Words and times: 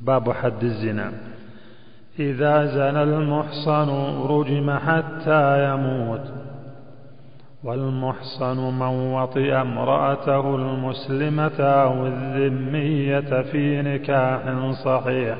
باب 0.00 0.32
حد 0.32 0.64
الزنا. 0.64 1.12
إذا 2.18 2.66
زنى 2.66 3.02
المحصن 3.02 3.90
رجم 4.26 4.70
حتى 4.70 5.72
يموت. 5.72 6.32
والمحصن 7.64 8.78
من 8.78 9.12
وطئ 9.12 9.52
امرأته 9.52 10.56
المسلمة 10.56 11.60
أو 11.60 12.06
الذمية 12.06 13.42
في 13.42 13.82
نكاح 13.82 14.40
صحيح. 14.84 15.36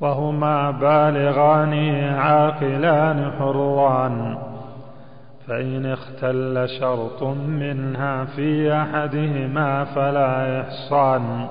وهما 0.00 0.70
بالغان 0.70 1.74
عاقلان 2.14 3.30
حران. 3.38 4.38
فإن 5.48 5.86
اختل 5.86 6.68
شرط 6.80 7.22
منها 7.48 8.24
في 8.24 8.72
أحدهما 8.72 9.84
فلا 9.84 10.60
إحصان. 10.60 11.46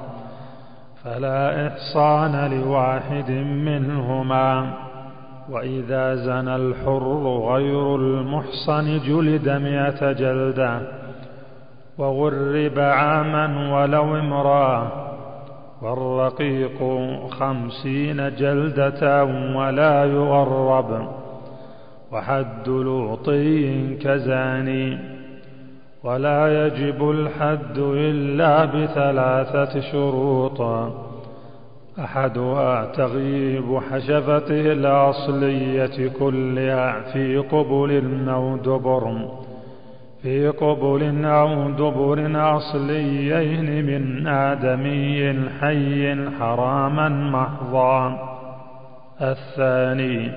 فلا 1.05 1.67
إحصان 1.67 2.51
لواحد 2.51 3.31
منهما 3.41 4.73
وإذا 5.49 6.15
زنى 6.15 6.55
الحر 6.55 7.03
غير 7.51 7.95
المحصن 7.95 8.99
جلد 8.99 9.49
مئة 9.49 10.11
جلدة 10.11 10.81
وغرب 11.97 12.79
عاما 12.79 13.45
ولو 13.75 14.15
امرأة 14.15 14.87
والرقيق 15.81 16.79
خمسين 17.29 18.35
جلدة 18.35 19.23
ولا 19.55 20.05
يغرب 20.05 21.07
وحد 22.11 22.67
لوطي 22.67 23.95
كزاني. 23.95 25.14
ولا 26.05 26.65
يجب 26.65 27.09
الحد 27.09 27.77
إلا 27.77 28.65
بثلاثة 28.65 29.79
شروط. 29.79 30.61
أحدها 31.99 32.85
تغييب 32.85 33.79
حشفته 33.91 34.71
الأصلية 34.71 36.09
كلها 36.19 37.01
في 37.01 37.37
قبل 37.37 38.03
أو 38.29 38.57
دبر. 38.57 39.29
في 40.21 40.47
قبل 40.47 41.25
أو 41.25 41.69
دبر 41.69 42.31
أصليين 42.57 43.85
من 43.85 44.27
آدمي 44.27 45.49
حي 45.61 46.29
حراما 46.39 47.09
محضا. 47.09 48.19
الثاني 49.21 50.31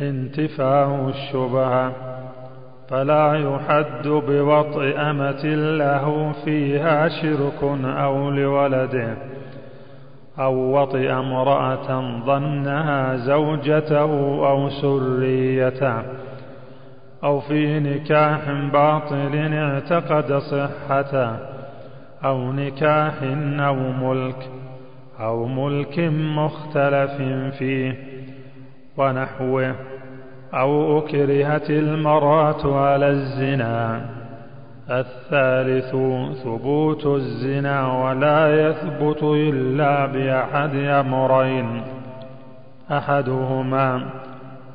انتفاء 0.00 1.08
الشبهة. 1.08 2.07
فلا 2.88 3.34
يحد 3.34 4.08
بوطء 4.08 5.00
أمة 5.10 5.44
له 5.54 6.32
فيها 6.44 7.08
شرك 7.08 7.62
أو 7.84 8.30
لولده 8.30 9.16
أو 10.38 10.80
وطئ 10.80 11.12
امرأة 11.12 12.20
ظنها 12.26 13.16
زوجته 13.16 14.04
أو 14.50 14.68
سريته 14.68 16.02
أو 17.24 17.40
في 17.40 17.80
نكاح 17.80 18.50
باطل 18.72 19.52
اعتقد 19.54 20.32
صحته 20.32 21.36
أو 22.24 22.52
نكاح 22.52 23.14
أو 23.60 23.74
ملك 23.74 24.50
أو 25.20 25.46
ملك 25.46 25.98
مختلف 26.36 27.10
فيه 27.58 27.96
ونحوه 28.96 29.74
أو 30.54 30.98
أكرهت 30.98 31.70
المرأة 31.70 32.78
على 32.78 33.08
الزنا. 33.08 34.00
الثالث 34.90 35.90
ثبوت 36.44 37.06
الزنا 37.06 38.04
ولا 38.04 38.68
يثبت 38.68 39.22
إلا 39.22 40.06
بأحد 40.06 40.74
أمرين. 40.74 41.82
أحدهما 42.92 44.02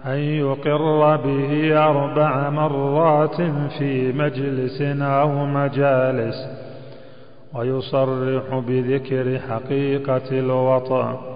أن 0.05 0.17
يقر 0.17 1.15
به 1.15 1.83
أربع 1.89 2.49
مرات 2.49 3.41
في 3.79 4.13
مجلس 4.13 4.81
أو 5.01 5.45
مجالس 5.45 6.35
ويصرح 7.53 8.59
بذكر 8.67 9.39
حقيقة 9.49 10.39
الوطأ. 10.39 11.32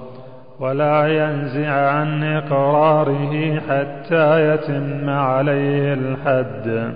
ولا 0.59 1.07
ينزع 1.07 1.89
عن 1.89 2.23
إقراره 2.23 3.59
حتى 3.59 4.53
يتم 4.53 5.09
عليه 5.09 5.93
الحد. 5.93 6.93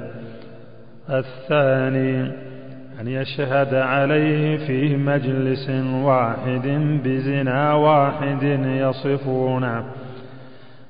الثاني 1.09 2.31
أن 3.01 3.07
يشهد 3.07 3.73
عليه 3.73 4.57
في 4.57 4.97
مجلس 4.97 5.69
واحد 6.03 6.67
بزنا 7.03 7.73
واحد 7.73 8.43
يصفونه 8.65 9.83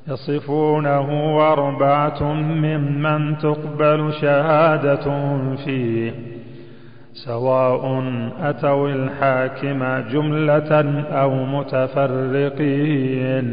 يصفونه 0.08 1.38
أربعة 1.54 2.24
ممن 2.34 3.38
تقبل 3.38 4.14
شهادتهم 4.22 5.56
فيه. 5.56 6.31
سواء 7.14 8.04
أتوا 8.42 8.90
الحاكم 8.90 10.10
جملة 10.12 11.04
أو 11.12 11.46
متفرقين. 11.46 13.48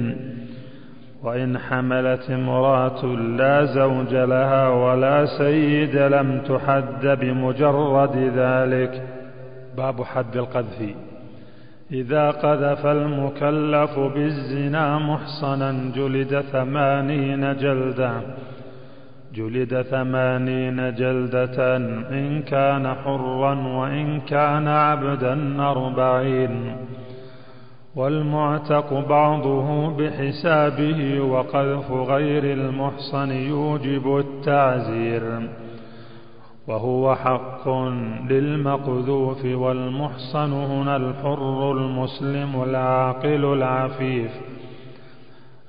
وإن 1.23 1.59
حملت 1.59 2.31
امرأة 2.31 3.07
لا 3.07 3.65
زوج 3.65 4.15
لها 4.15 4.69
ولا 4.69 5.27
سيد 5.27 5.97
لم 5.97 6.41
تحد 6.49 7.07
بمجرد 7.07 8.17
ذلك. 8.37 9.03
باب 9.77 10.03
حد 10.03 10.37
القذف. 10.37 10.95
إذا 11.93 12.31
قذف 12.31 12.87
المكلف 12.87 13.99
بالزنا 13.99 14.99
محصنا 14.99 15.93
جلد 15.97 16.41
ثمانين 16.41 17.57
جلدة 17.57 18.13
جلد 19.35 19.83
ثمانين 19.83 20.95
جلدة 20.95 21.77
إن 22.11 22.43
كان 22.43 22.95
حرا 22.95 23.55
وإن 23.55 24.21
كان 24.21 24.69
عبدا 24.69 25.63
أربعين 25.63 26.77
والمعتق 27.97 29.09
بعضه 29.09 29.97
بحسابه 29.97 31.21
وقذف 31.21 31.91
غير 31.91 32.45
المحصن 32.45 33.31
يوجب 33.31 34.17
التعزير 34.19 35.23
وهو 36.69 37.15
حق 37.15 37.69
للمقذوف 38.31 39.45
والمحصن 39.45 40.53
هنا 40.53 40.97
الحر 40.97 41.73
المسلم 41.73 42.63
العاقل 42.63 43.45
العفيف 43.45 44.31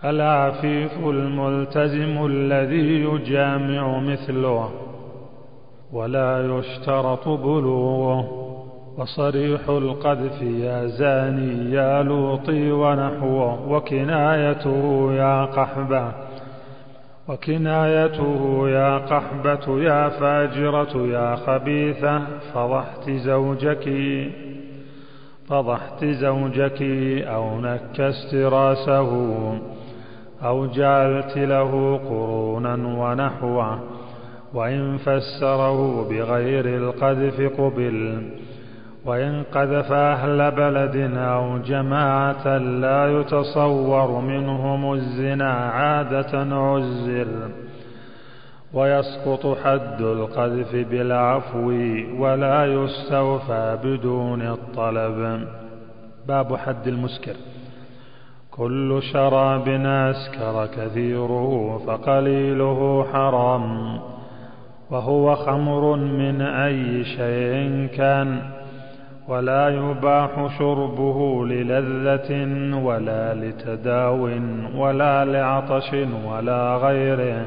العفيف 0.04 0.98
الملتزم 0.98 2.26
الذي 2.26 3.04
يجامع 3.04 4.00
مثله 4.00 4.70
ولا 5.94 6.58
يشترط 6.58 7.28
بلوغه 7.28 8.30
وصريح 8.98 9.70
القذف 9.70 10.42
يا 10.42 10.86
زاني 10.88 11.74
يا 11.74 12.04
لوطي 12.04 12.72
ونحوه 12.72 13.72
وكنايته 13.72 15.14
يا 15.14 15.46
قحبة 15.46 16.12
وكنايته 17.28 18.70
يا 18.70 18.98
قحبة 18.98 19.80
يا 19.80 20.10
فاجرة 20.10 21.08
يا 21.08 21.36
خبيثة 21.36 22.22
فضحت 22.54 23.10
زوجك 23.10 23.90
فضحت 25.48 26.06
زوجك 26.06 26.82
أو 27.28 27.62
نكست 27.62 28.36
رأسه 28.36 29.10
أو 30.44 30.66
جعلت 30.66 31.38
له 31.38 31.98
قرونا 32.10 32.76
ونحوه 32.76 33.80
وإن 34.54 34.98
فسره 34.98 36.10
بغير 36.10 36.66
القذف 36.66 37.62
قبل 37.62 38.24
وإن 39.06 39.44
قذف 39.44 39.92
أهل 39.92 40.52
بلد 40.52 41.18
أو 41.18 41.58
جماعة 41.58 42.58
لا 42.58 43.20
يتصور 43.20 44.22
منهم 44.22 44.94
الزنا 44.94 45.52
عادة 45.54 46.56
عزر 46.56 47.28
ويسقط 48.74 49.58
حد 49.64 50.02
القذف 50.02 50.76
بالعفو 50.76 51.70
ولا 52.18 52.66
يستوفى 52.66 53.78
بدون 53.84 54.42
الطلب. 54.42 55.48
باب 56.28 56.56
حد 56.56 56.88
المسكر. 56.88 57.36
كل 58.60 59.00
شراب 59.14 59.70
أسكر 59.86 60.68
كثيره 60.78 61.78
فقليله 61.88 63.06
حرام 63.14 64.00
وهو 64.92 65.36
خمر 65.36 65.96
من 65.96 66.42
أي 66.42 67.04
شيء 67.04 67.88
كان 67.98 68.40
ولا 69.28 69.70
يباح 69.70 70.58
شربه 70.60 71.46
للذة 71.46 72.32
ولا 72.84 73.34
لتداو 73.34 74.30
ولا 74.76 75.26
لعطش 75.26 75.94
ولا 76.26 76.78
غيره 76.78 77.46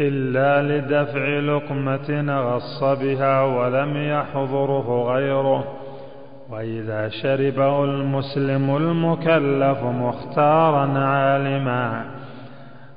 إلا 0.00 0.62
لدفع 0.62 1.26
لقمة 1.38 2.40
غص 2.42 2.84
بها 2.84 3.42
ولم 3.42 3.96
يحضره 3.96 5.12
غيره. 5.12 5.85
وإذا 6.50 7.08
شربه 7.08 7.84
المسلم 7.84 8.76
المكلف 8.76 9.82
مختارا 9.82 10.98
عالما 10.98 12.04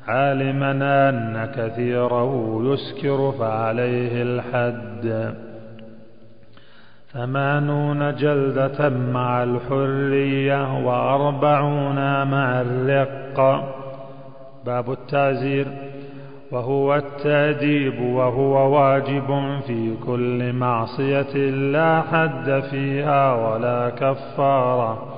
عالما 0.07 0.71
أن 1.09 1.51
كثيره 1.55 2.61
يسكر 2.63 3.31
فعليه 3.39 4.21
الحد. 4.21 5.35
ثمانون 7.13 8.15
جلدة 8.15 8.89
مع 8.89 9.43
الحرية 9.43 10.85
وأربعون 10.85 12.27
مع 12.27 12.61
الرق. 12.61 13.39
باب 14.65 14.91
التعزير. 14.91 15.67
وهو 16.51 16.95
التأديب 16.95 18.01
وهو 18.01 18.77
واجب 18.77 19.59
في 19.67 19.95
كل 20.05 20.53
معصية 20.53 21.35
لا 21.49 22.01
حد 22.01 22.63
فيها 22.71 23.33
ولا 23.33 23.89
كفارة. 23.89 25.15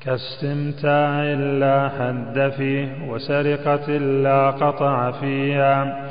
كاستمتاع 0.00 1.22
لا 1.34 1.88
حد 1.98 2.52
فيه 2.56 2.88
وسرقة 3.08 3.90
لا 3.98 4.50
قطع 4.50 5.10
فيها 5.10 6.04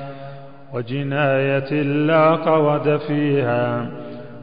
وجناية 0.73 1.81
لا 1.81 2.35
قود 2.35 2.97
فيها 2.97 3.87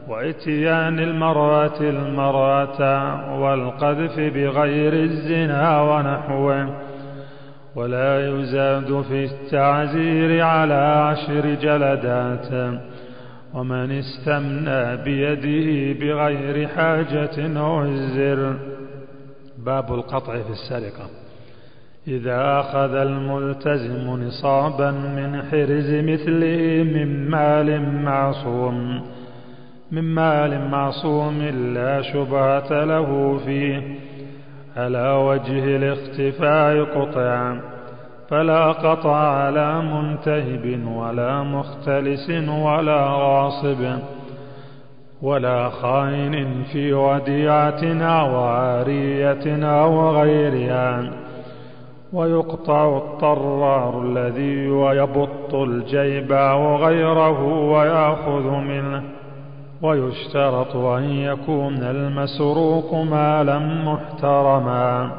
وإتيان 0.07 0.99
المرأة 0.99 1.79
المرأة 1.81 3.39
والقذف 3.39 4.19
بغير 4.19 4.93
الزنا 4.93 5.81
ونحوه 5.81 6.90
ولا 7.75 8.29
يزاد 8.29 9.01
في 9.01 9.25
التعزير 9.25 10.41
على 10.41 10.73
عشر 10.73 11.55
جلدات. 11.61 12.79
ومن 13.53 13.91
استمنى 13.91 14.97
بيده 14.97 15.99
بغير 15.99 16.67
حاجة 16.67 17.59
عزر. 17.59 18.55
باب 19.57 19.93
القطع 19.93 20.33
في 20.33 20.49
السرقة. 20.49 21.09
إذا 22.07 22.59
أخذ 22.59 22.95
الملتزم 22.95 24.09
نصابا 24.09 24.91
من 24.91 25.41
حرز 25.41 25.93
مثله 25.93 26.83
من 26.83 27.29
مال 27.29 28.01
معصوم. 28.03 29.01
من 29.91 30.03
مال 30.03 30.69
معصوم 30.69 31.41
لا 31.73 32.01
شبهة 32.01 32.83
له 32.83 33.37
فيه. 33.45 33.95
على 34.77 35.11
وجه 35.11 35.75
الاختفاء 35.75 36.83
قطع 36.83 37.55
فلا 38.29 38.71
قطع 38.71 39.15
على 39.15 39.81
منتهب 39.81 40.87
ولا 40.87 41.43
مختلس 41.43 42.29
ولا 42.49 43.05
غاصب 43.05 43.99
ولا 45.21 45.69
خائن 45.69 46.63
في 46.63 46.93
وديعتنا 46.93 48.21
وعاريتنا 48.23 49.85
وغيرها 49.85 51.11
ويقطع 52.13 52.97
الطرار 52.97 54.01
الذي 54.01 54.65
يبط 54.97 55.53
الجيب 55.53 56.31
وغيره 56.31 57.43
ويأخذ 57.43 58.49
منه. 58.49 59.03
ويشترط 59.83 60.75
أن 60.75 61.03
يكون 61.03 61.77
المسروق 61.83 62.93
مالا 62.93 63.59
محترما. 63.59 65.11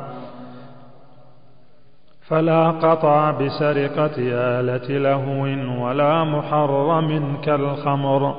فلا 2.20 2.70
قطع 2.70 3.30
بسرقة 3.30 4.14
آلة 4.18 4.98
لهو 4.98 5.42
ولا 5.86 6.24
محرم 6.24 7.36
كالخمر. 7.44 8.34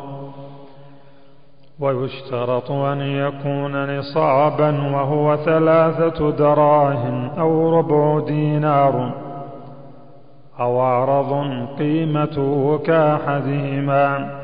ويشترط 1.79 2.71
أن 2.71 3.01
يكون 3.01 3.97
نصابا 3.99 4.93
وهو 4.93 5.35
ثلاثة 5.35 6.31
دراهم 6.31 7.29
أو 7.39 7.79
ربع 7.79 8.25
دينار. 8.25 9.13
أو 10.59 10.79
عرض 10.79 11.45
قيمته 11.79 12.77
كأحدهما. 12.85 14.42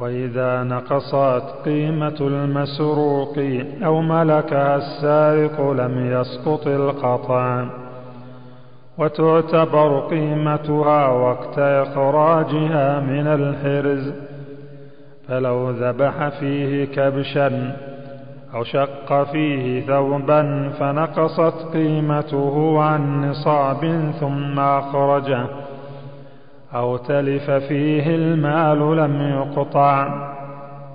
وإذا 0.00 0.62
نقصت 0.62 1.44
قيمة 1.64 2.16
المسروق 2.20 3.38
أو 3.84 4.00
ملكها 4.00 4.76
السارق 4.76 5.70
لم 5.70 6.06
يسقط 6.06 6.66
القطع. 6.66 7.64
وتعتبر 8.98 10.00
قيمتها 10.00 11.08
وقت 11.08 11.58
إخراجها 11.58 13.00
من 13.00 13.26
الحرز. 13.26 14.12
فلو 15.28 15.70
ذبح 15.70 16.28
فيه 16.28 16.84
كبشا 16.84 17.76
أو 18.54 18.64
شق 18.64 19.22
فيه 19.32 19.86
ثوبا 19.86 20.70
فنقصت 20.78 21.66
قيمته 21.72 22.82
عن 22.82 23.30
نصاب 23.30 24.12
ثم 24.20 24.58
أخرجه 24.58 25.46
أو 26.74 26.96
تلف 26.96 27.50
فيه 27.50 28.14
المال 28.14 28.96
لم 28.96 29.20
يقطع 29.20 30.30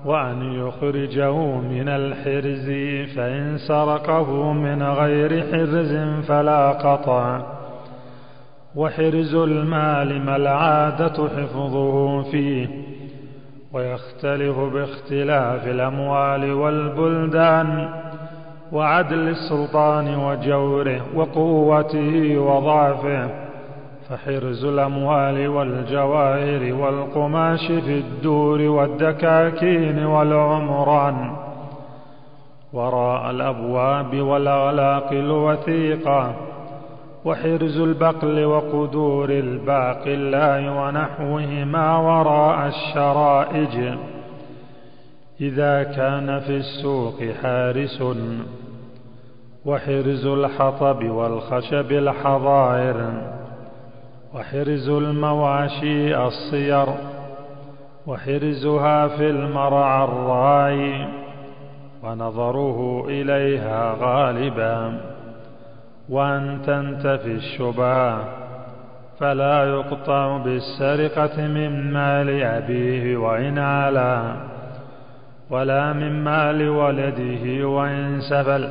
وأن 0.05 0.53
يخرجه 0.53 1.35
من 1.57 1.89
الحرز 1.89 2.69
فإن 3.15 3.57
سرقه 3.57 4.53
من 4.53 4.83
غير 4.83 5.41
حرز 5.51 5.95
فلا 6.27 6.71
قطع 6.71 7.41
وحرز 8.75 9.35
المال 9.35 10.25
ما 10.25 10.35
العادة 10.35 11.29
حفظه 11.37 12.21
فيه 12.21 12.67
ويختلف 13.73 14.59
باختلاف 14.59 15.67
الأموال 15.67 16.53
والبلدان 16.53 17.89
وعدل 18.71 19.27
السلطان 19.27 20.15
وجوره 20.15 21.01
وقوته 21.15 22.37
وضعفه 22.37 23.48
فحرز 24.09 24.65
الأموال 24.65 25.47
والجواهر 25.47 26.73
والقماش 26.73 27.67
في 27.67 27.97
الدور 27.99 28.61
والدكاكين 28.61 30.05
والعمران. 30.05 31.35
وراء 32.73 33.31
الأبواب 33.31 34.21
والأغلاق 34.21 35.11
الوثيقة. 35.11 36.33
وحرز 37.25 37.79
البقل 37.79 38.45
وقدور 38.45 39.29
الباقي 39.29 40.13
الله 40.13 40.81
ونحوهما 40.81 41.97
وراء 41.97 42.67
الشرائج. 42.67 43.97
إذا 45.41 45.83
كان 45.83 46.39
في 46.39 46.57
السوق 46.57 47.23
حارس. 47.43 48.03
وحرز 49.65 50.25
الحطب 50.25 51.03
والخشب 51.03 51.91
الحظائر. 51.91 53.11
وحرز 54.33 54.89
المواشي 54.89 56.17
الصير 56.17 56.85
وحرزها 58.07 59.07
في 59.07 59.29
المرعى 59.29 60.03
الراي 60.03 61.07
ونظره 62.03 63.05
إليها 63.07 63.95
غالبا. 63.99 64.99
وأن 66.09 66.61
تنتفي 66.65 67.31
الشبهة 67.31 68.19
فلا 69.19 69.63
يقطع 69.63 70.37
بالسرقة 70.37 71.47
من 71.47 71.93
مال 71.93 72.43
أبيه 72.43 73.17
وإن 73.17 73.57
علا 73.59 74.35
ولا 75.49 75.93
من 75.93 76.23
مال 76.23 76.69
ولده 76.69 77.67
وإن 77.67 78.21
سفل 78.21 78.69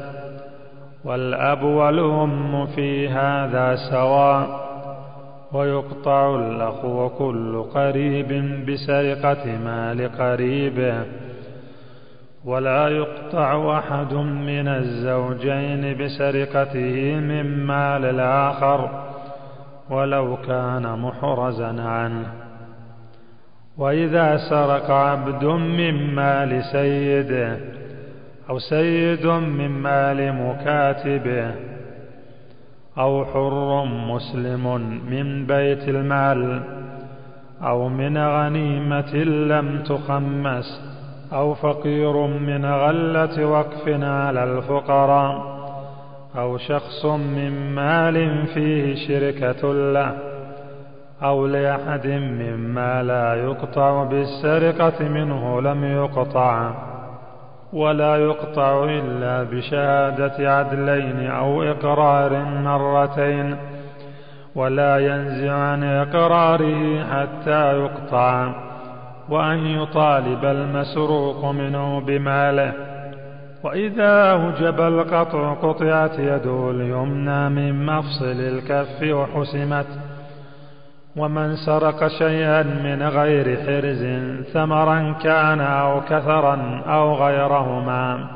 والأب 1.04 1.62
والأم 1.62 2.66
في 2.66 3.08
هذا 3.08 3.76
سواء 3.90 4.67
ويقطع 5.52 6.36
الأخ 6.36 6.84
وكل 6.84 7.62
قريب 7.62 8.28
بسرقة 8.66 9.58
مال 9.64 10.12
قريبه 10.18 11.04
ولا 12.44 12.88
يقطع 12.88 13.78
أحد 13.78 14.14
من 14.14 14.68
الزوجين 14.68 15.96
بسرقته 15.98 17.20
من 17.20 17.66
مال 17.66 18.04
الآخر 18.04 19.04
ولو 19.90 20.36
كان 20.36 20.98
محرزا 20.98 21.82
عنه. 21.82 22.32
وإذا 23.78 24.36
سرق 24.50 24.90
عبد 24.90 25.44
من 25.44 26.14
مال 26.14 26.62
سيده 26.72 27.58
أو 28.50 28.58
سيد 28.58 29.26
من 29.26 29.68
مال 29.68 30.32
مكاتبه 30.32 31.54
أو 32.98 33.24
حر 33.24 33.84
مسلم 33.84 34.80
من 35.10 35.46
بيت 35.46 35.88
المال 35.88 36.62
أو 37.62 37.88
من 37.88 38.18
غنيمة 38.18 39.14
لم 39.24 39.82
تخمس 39.82 40.80
أو 41.32 41.54
فقير 41.54 42.26
من 42.26 42.64
غلة 42.64 43.46
وقف 43.46 43.88
على 44.02 44.44
الفقراء 44.44 45.58
أو 46.36 46.58
شخص 46.58 47.06
من 47.06 47.74
مال 47.74 48.46
فيه 48.46 48.94
شركة 49.08 49.72
له 49.72 50.14
أو 51.22 51.46
لأحد 51.46 52.06
مما 52.06 53.02
لا 53.02 53.34
يقطع 53.34 54.04
بالسرقة 54.04 55.08
منه 55.08 55.60
لم 55.60 55.84
يقطع 55.84 56.72
ولا 57.72 58.16
يقطع 58.16 58.84
إلا 58.84 59.42
بشهادة 59.42 60.56
عدلين 60.56 61.30
أو 61.30 61.62
إقرار 61.62 62.44
مرتين 62.44 63.56
ولا 64.54 64.98
ينزع 64.98 65.52
عن 65.52 65.84
إقراره 65.84 67.04
حتى 67.04 67.72
يقطع 67.78 68.52
وأن 69.28 69.66
يطالب 69.66 70.44
المسروق 70.44 71.44
منه 71.44 72.00
بماله. 72.00 72.72
وإذا 73.64 74.32
أوجب 74.32 74.80
القطع 74.80 75.54
قطعت 75.54 76.18
يده 76.18 76.70
اليمنى 76.70 77.48
من 77.48 77.86
مفصل 77.86 78.40
الكف 78.40 79.02
وحسمت 79.02 79.86
ومن 81.16 81.56
سرق 81.56 82.08
شيئا 82.08 82.62
من 82.62 83.02
غير 83.02 83.56
حرز 83.56 84.04
ثمرا 84.52 85.14
كان 85.22 85.60
أو 85.60 86.00
كثرا 86.00 86.82
أو 86.86 87.14
غيرهما 87.14 88.28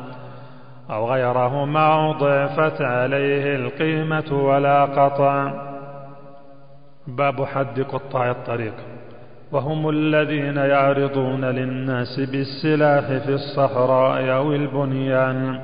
أو 0.90 1.12
غيرهما 1.12 2.12
ضعفت 2.12 2.82
عليه 2.82 3.56
القيمة 3.56 4.44
ولا 4.44 4.84
قطع. 4.84 5.52
باب 7.06 7.44
حد 7.44 7.80
قطاع 7.80 8.30
الطريق. 8.30 8.74
وهم 9.52 9.88
الذين 9.88 10.56
يعرضون 10.56 11.44
للناس 11.44 12.20
بالسلاح 12.20 13.04
في 13.04 13.34
الصحراء 13.34 14.36
أو 14.36 14.52
البنيان 14.52 15.60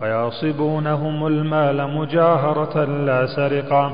فيعصبونهم 0.00 1.26
المال 1.26 1.94
مجاهرة 1.94 2.84
لا 2.84 3.26
سرقة. 3.26 3.92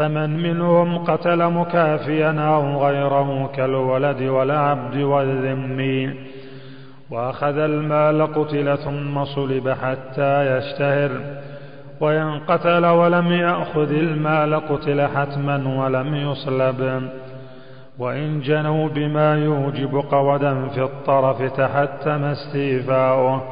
فمن 0.00 0.42
منهم 0.42 0.98
قتل 0.98 1.50
مكافيا 1.50 2.40
أو 2.40 2.86
غيره 2.86 3.50
كالولد 3.56 4.22
والعبد 4.22 4.96
والذمي 4.96 6.14
وأخذ 7.10 7.58
المال 7.58 8.34
قتل 8.34 8.78
ثم 8.78 9.24
صلب 9.24 9.68
حتى 9.68 10.56
يشتهر. 10.56 11.10
وإن 12.00 12.38
قتل 12.38 12.86
ولم 12.86 13.32
يأخذ 13.32 13.92
المال 13.92 14.54
قتل 14.54 15.06
حتما 15.06 15.84
ولم 15.84 16.14
يصلب. 16.14 17.08
وإن 17.98 18.40
جنوا 18.40 18.88
بما 18.88 19.38
يوجب 19.38 20.04
قودا 20.10 20.68
في 20.68 20.82
الطرف 20.82 21.42
تحتم 21.42 22.24
استيفاؤه. 22.24 23.42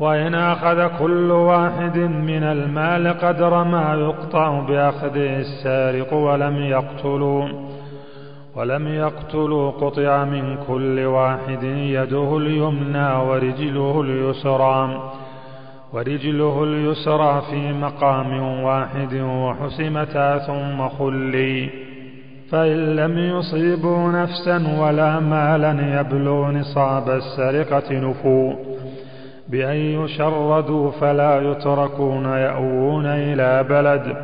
وإن 0.00 0.34
أخذ 0.34 0.98
كل 0.98 1.30
واحد 1.30 1.98
من 1.98 2.42
المال 2.42 3.08
قدر 3.08 3.64
ما 3.64 3.94
يقطع 3.94 4.60
بأخذه 4.60 5.38
السارق 5.38 6.14
ولم 6.14 6.56
يقتلوا 6.56 7.48
ولم 8.56 8.88
يقتلوا 8.88 9.70
قطع 9.70 10.24
من 10.24 10.56
كل 10.68 11.00
واحد 11.00 11.62
يده 11.62 12.36
اليمنى 12.36 13.14
ورجله 13.14 14.00
اليسرى 14.00 15.10
ورجله 15.92 16.64
اليسرى 16.64 17.42
في 17.50 17.72
مقام 17.72 18.62
واحد 18.62 19.14
وحسمتا 19.14 20.38
ثم 20.38 20.88
خلي. 20.88 21.70
فإن 22.50 22.96
لم 22.96 23.18
يصيبوا 23.18 24.12
نفسا 24.12 24.80
ولا 24.80 25.20
مالا 25.20 26.00
يبلغ 26.00 26.50
نصاب 26.50 27.10
السرقة 27.10 27.92
نفوا. 27.92 28.69
بأن 29.50 29.76
يشردوا 29.76 30.90
فلا 30.90 31.50
يتركون 31.50 32.24
يأوون 32.24 33.06
إلى 33.06 33.62
بلد. 33.62 34.16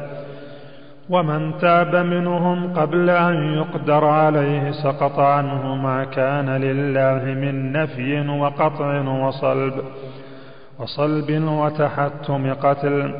ومن 1.10 1.58
تاب 1.58 1.96
منهم 1.96 2.72
قبل 2.72 3.10
أن 3.10 3.54
يقدر 3.54 4.04
عليه 4.04 4.70
سقط 4.70 5.18
عنه 5.18 5.74
ما 5.74 6.04
كان 6.04 6.50
لله 6.50 7.24
من 7.24 7.72
نفي 7.72 8.28
وقطع 8.28 9.00
وصلب 9.00 9.72
وصلب 10.78 11.42
وتحتم 11.42 12.54
قتل. 12.54 13.14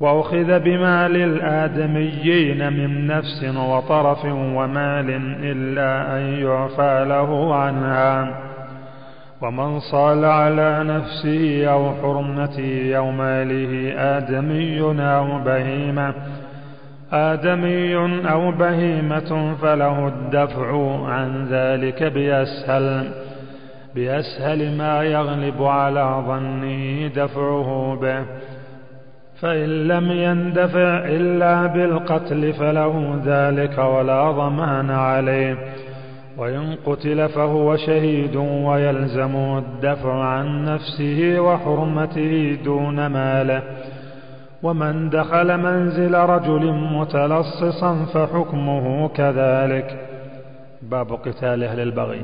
وأخذ 0.00 0.58
بمال 0.58 1.16
الآدميين 1.16 2.72
من 2.72 3.06
نفس 3.06 3.44
وطرف 3.56 4.24
ومال 4.24 5.10
إلا 5.42 6.16
أن 6.16 6.22
يعفى 6.46 7.04
له 7.08 7.54
عنها. 7.54 8.45
ومن 9.42 9.80
صال 9.80 10.24
على 10.24 10.84
نفسه 10.84 11.66
أو 11.66 11.94
حرمته 11.94 12.96
أو 12.96 13.10
ماله 13.10 13.92
آدمي 14.16 14.80
أو 15.00 15.44
بهيمة 15.44 16.14
آدمي 17.12 17.96
أو 18.30 18.50
بهيمة 18.50 19.54
فله 19.62 20.08
الدفع 20.08 20.98
عن 21.06 21.46
ذلك 21.50 22.02
بأسهل 22.02 23.08
بأسهل 23.94 24.76
ما 24.78 25.02
يغلب 25.02 25.62
على 25.62 26.22
ظنه 26.26 27.06
دفعه 27.06 27.98
به. 28.02 28.24
فإن 29.40 29.88
لم 29.88 30.10
يندفع 30.10 31.04
إلا 31.04 31.66
بالقتل 31.66 32.52
فله 32.52 33.20
ذلك 33.24 33.78
ولا 33.78 34.30
ضمان 34.30 34.90
عليه. 34.90 35.56
وإن 36.38 36.76
قتل 36.86 37.28
فهو 37.28 37.76
شهيد 37.76 38.36
ويلزم 38.36 39.36
الدفع 39.36 40.24
عن 40.24 40.64
نفسه 40.64 41.40
وحرمته 41.40 42.58
دون 42.64 43.06
ماله. 43.06 43.62
ومن 44.62 45.10
دخل 45.10 45.58
منزل 45.58 46.14
رجل 46.14 46.72
متلصصا 46.72 48.04
فحكمه 48.04 49.08
كذلك. 49.08 50.08
باب 50.82 51.12
قتال 51.12 51.64
أهل 51.64 51.80
البغي. 51.80 52.22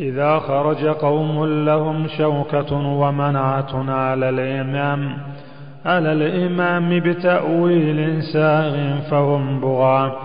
إذا 0.00 0.38
خرج 0.38 0.86
قوم 0.86 1.44
لهم 1.64 2.06
شوكة 2.08 2.76
ومنعة 2.76 3.90
على 3.90 4.28
الإمام 4.28 5.16
على 5.86 6.12
الإمام 6.12 7.00
بتأويل 7.00 8.22
ساغ 8.22 9.00
فهم 9.10 9.60
بغاة. 9.60 10.16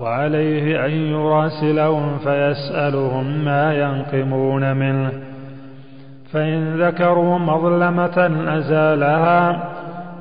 وعليه 0.00 0.86
أن 0.86 0.90
يراسلهم 0.90 2.18
فيسألهم 2.18 3.44
ما 3.44 3.74
ينقمون 3.74 4.76
منه. 4.76 5.12
فإن 6.32 6.82
ذكروا 6.82 7.38
مظلمة 7.38 8.30
أزالها 8.58 9.64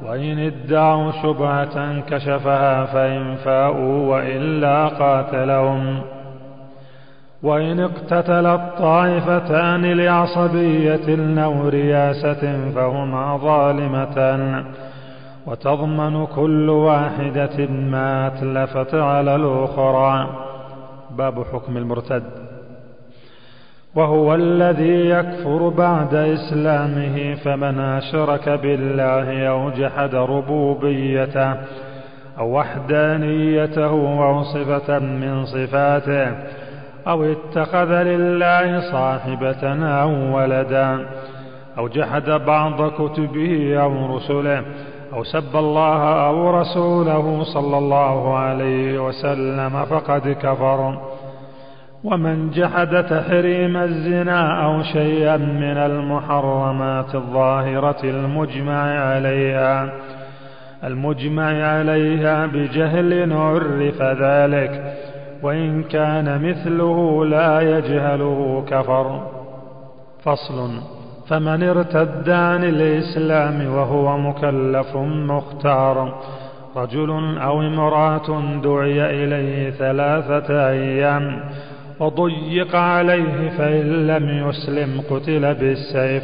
وإن 0.06 0.40
ادعوا 0.40 1.12
شبهة 1.12 2.00
كشفها 2.10 2.86
فإن 2.86 3.36
فاءوا 3.36 4.16
وإلا 4.16 4.88
قاتلهم. 4.88 6.02
وإن 7.44 7.80
اقتتلت 7.80 8.62
طائفتان 8.80 9.86
لعصبية 9.86 11.44
أو 11.44 11.70
رياسة 11.70 12.72
فهما 12.76 13.38
ظالمتان. 13.38 14.64
وتضمن 15.48 16.26
كل 16.26 16.70
واحدة 16.70 17.68
ما 17.68 18.28
أتلفت 18.28 18.96
على 18.96 19.36
الأخرى. 19.36 20.30
باب 21.18 21.44
حكم 21.54 21.78
المرتد. 21.78 22.24
وهو 23.96 24.36
الذي 24.36 25.10
يكفر 25.10 25.70
بعد 25.70 26.14
إسلامه 26.16 27.36
فمن 27.36 27.80
أشرك 27.80 28.50
بالله 28.50 29.48
أو 29.48 29.70
جحد 29.70 30.16
ربوبيته 30.16 31.54
أو 32.40 32.58
وحدانيته 32.58 33.90
أو 34.30 34.44
صفة 34.44 35.00
من 35.00 35.46
صفاته 35.46 36.32
أو 37.08 37.24
اتخذ 37.24 38.04
لله 38.04 38.92
صاحبة 38.92 39.88
أو 40.02 40.38
ولدا 40.38 41.06
أو 41.78 41.88
جحد 41.88 42.30
بعض 42.30 42.92
كتبه 42.92 43.82
أو 43.84 44.16
رسله 44.16 44.64
أو 45.14 45.24
سب 45.24 45.56
الله 45.56 46.28
أو 46.28 46.60
رسوله 46.60 47.44
صلى 47.44 47.78
الله 47.78 48.38
عليه 48.38 49.08
وسلم 49.08 49.86
فقد 49.86 50.36
كفر. 50.42 50.98
ومن 52.04 52.50
جحد 52.50 53.04
تحريم 53.04 53.78
الزنا 53.78 54.66
أو 54.66 54.84
شيئا 54.84 55.38
من 55.38 55.78
المحرمات 55.78 57.16
الظاهرة 57.16 58.04
المجمع 58.04 59.00
عليها 59.00 59.90
المجمع 60.84 61.68
عليها 61.68 62.46
بجهل 62.46 63.34
عرف 63.34 64.02
ذلك 64.02 64.94
وإن 65.44 65.84
كان 65.84 66.50
مثله 66.50 67.26
لا 67.26 67.78
يجهله 67.78 68.64
كفر. 68.68 69.28
فصل. 70.24 70.97
فمن 71.30 71.64
ارتد 71.64 72.30
عن 72.30 72.64
الإسلام 72.64 73.74
وهو 73.74 74.18
مكلف 74.18 74.96
مختار 74.96 76.14
رجل 76.76 77.38
أو 77.38 77.62
امرأة 77.62 78.60
دعي 78.64 79.24
إليه 79.24 79.70
ثلاثة 79.70 80.70
أيام 80.70 81.40
وضيق 82.00 82.76
عليه 82.76 83.50
فإن 83.58 84.08
لم 84.08 84.50
يسلم 84.50 85.02
قتل 85.10 85.54
بالسيف. 85.54 86.24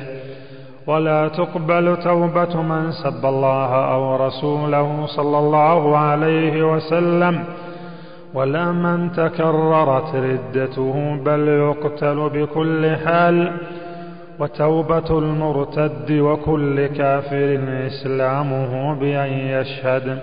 ولا 0.88 1.28
تقبل 1.28 1.98
توبة 2.04 2.62
من 2.62 2.92
سب 2.92 3.26
الله 3.26 3.76
أو 3.94 4.16
رسوله 4.16 5.06
صلى 5.06 5.40
الله 5.40 5.98
عليه 5.98 6.74
وسلم. 6.74 7.44
ولا 8.34 8.72
من 8.72 9.12
تكررت 9.12 10.16
ردته 10.16 11.16
بل 11.26 11.48
يقتل 11.48 12.30
بكل 12.34 12.96
حال. 13.06 13.52
وتوبة 14.44 15.20
المرتد 15.20 16.12
وكل 16.12 16.86
كافر 16.86 17.60
إسلامه 17.88 18.94
بأن 19.00 19.32
يشهد 19.32 20.20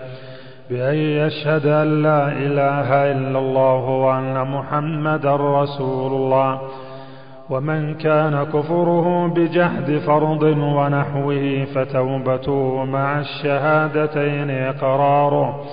بأن 0.70 0.94
يشهد 0.94 1.66
أن 1.66 2.02
لا 2.02 2.28
إله 2.28 3.12
إلا 3.12 3.38
الله 3.38 3.84
وأن 3.84 4.48
محمدا 4.48 5.36
رسول 5.36 6.12
الله. 6.12 6.60
ومن 7.50 7.94
كان 7.94 8.44
كفره 8.44 9.26
بجحد 9.26 9.98
فرض 10.06 10.42
ونحوه 10.76 11.64
فتوبته 11.74 12.84
مع 12.84 13.20
الشهادتين 13.20 14.50
إقراره 14.50 15.64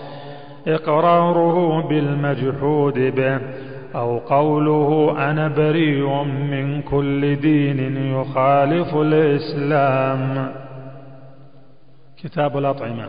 إقراره 0.68 1.88
بالمجحود 1.90 3.00
به. 3.00 3.40
أو 3.98 4.18
قوله 4.18 5.16
أنا 5.32 5.48
بريء 5.48 6.24
من 6.24 6.82
كل 6.82 7.36
دين 7.36 7.98
يخالف 7.98 8.96
الإسلام. 8.96 10.52
كتاب 12.24 12.58
الأطعمة. 12.58 13.08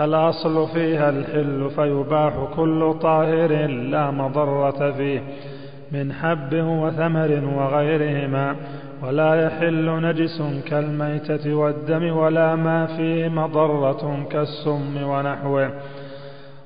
الأصل 0.00 0.68
فيها 0.68 1.10
الحل 1.10 1.70
فيباح 1.76 2.32
كل 2.56 2.94
طاهر 3.02 3.66
لا 3.66 4.10
مضرة 4.10 4.90
فيه 4.90 5.22
من 5.92 6.12
حب 6.12 6.54
وثمر 6.54 7.42
وغيرهما 7.56 8.56
ولا 9.02 9.46
يحل 9.46 10.02
نجس 10.02 10.42
كالميتة 10.66 11.54
والدم 11.54 12.16
ولا 12.16 12.56
ما 12.56 12.86
فيه 12.86 13.28
مضرة 13.28 14.26
كالسم 14.30 15.02
ونحوه. 15.02 15.70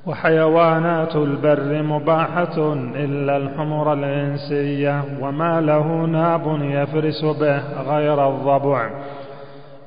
وحيوانات 0.08 1.16
البر 1.16 1.82
مباحة 1.82 2.72
إلا 2.96 3.36
الحمر 3.36 3.92
الإنسية 3.92 5.04
وما 5.20 5.60
له 5.60 6.06
ناب 6.06 6.58
يفرس 6.62 7.24
به 7.24 7.82
غير 7.82 8.28
الضبع. 8.28 8.90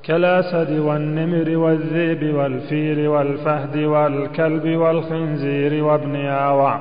كالأسد 0.04 0.80
والنمر 0.80 1.58
والذئب 1.58 2.36
والفيل 2.36 3.08
والفهد 3.08 3.78
والكلب 3.78 4.68
والخنزير 4.78 5.84
وابن 5.84 6.16
آوع 6.26 6.80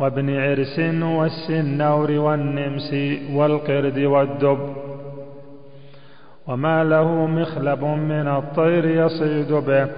وابن 0.00 0.36
عرس 0.36 0.78
والسنور 1.02 2.10
والنمس 2.10 2.94
والقرد 3.32 3.98
والدب. 3.98 4.58
وما 6.46 6.84
له 6.84 7.26
مخلب 7.26 7.84
من 7.84 8.28
الطير 8.28 8.84
يصيد 8.84 9.52
به 9.52 9.88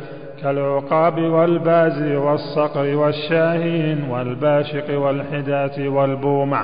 كالعقاب 0.43 1.21
والباز 1.21 2.03
والصقر 2.03 2.97
والشاهين 2.97 4.11
والباشق 4.11 4.99
والحداة 4.99 5.89
والبومة. 5.89 6.61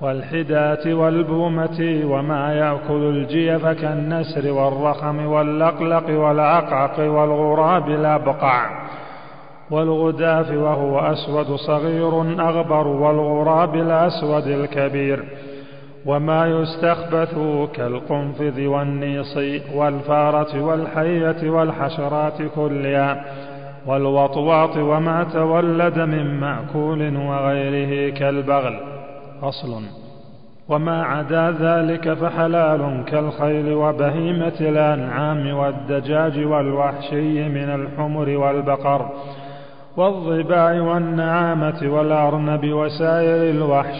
والحداة 0.00 0.94
والبومة 0.94 2.02
وما 2.04 2.54
يأكل 2.54 3.02
الجيف 3.02 3.66
كالنسر 3.66 4.52
والرخم 4.52 5.26
واللقلق 5.26 6.10
والعقعق 6.10 6.98
والغراب 6.98 7.88
الأبقع. 7.88 8.70
والغداف 9.70 10.50
وهو 10.50 10.98
أسود 10.98 11.56
صغير 11.56 12.20
أغبر 12.48 12.86
والغراب 12.86 13.74
الأسود 13.74 14.46
الكبير. 14.46 15.24
وما 16.06 16.46
يستخبث 16.46 17.34
كالقنفذ 17.74 18.66
والنيص 18.66 19.36
والفارة 19.74 20.62
والحية 20.62 21.50
والحشرات 21.50 22.42
كلها 22.54 23.24
والوطواط 23.86 24.76
وما 24.76 25.24
تولد 25.32 25.98
من 25.98 26.40
مأكول 26.40 27.16
وغيره 27.16 28.12
كالبغل. 28.14 28.80
أصل 29.42 29.82
وما 30.68 31.02
عدا 31.02 31.50
ذلك 31.50 32.12
فحلال 32.12 33.04
كالخيل 33.04 33.72
وبهيمة 33.74 34.52
الأنعام 34.60 35.54
والدجاج 35.56 36.44
والوحشي 36.44 37.48
من 37.48 37.68
الحمر 37.74 38.28
والبقر 38.28 39.10
والظباء 39.96 40.78
والنعامة 40.78 41.80
والأرنب 41.82 42.72
وسائر 42.72 43.50
الوحش 43.50 43.98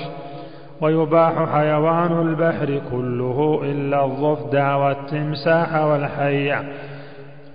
ويباح 0.81 1.53
حيوان 1.53 2.29
البحر 2.29 2.81
كله 2.90 3.61
إلا 3.64 4.05
الضفدع 4.05 4.77
والتمساح 4.77 5.75
والحية 5.75 6.64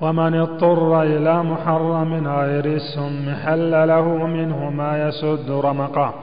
ومن 0.01 0.35
اضطر 0.35 1.01
إلى 1.01 1.43
محرم 1.43 2.27
غير 2.27 2.65
السم 2.65 3.35
حل 3.45 3.87
له 3.87 4.25
منه 4.25 4.69
ما 4.69 5.07
يسد 5.07 5.51
رمقه 5.51 6.13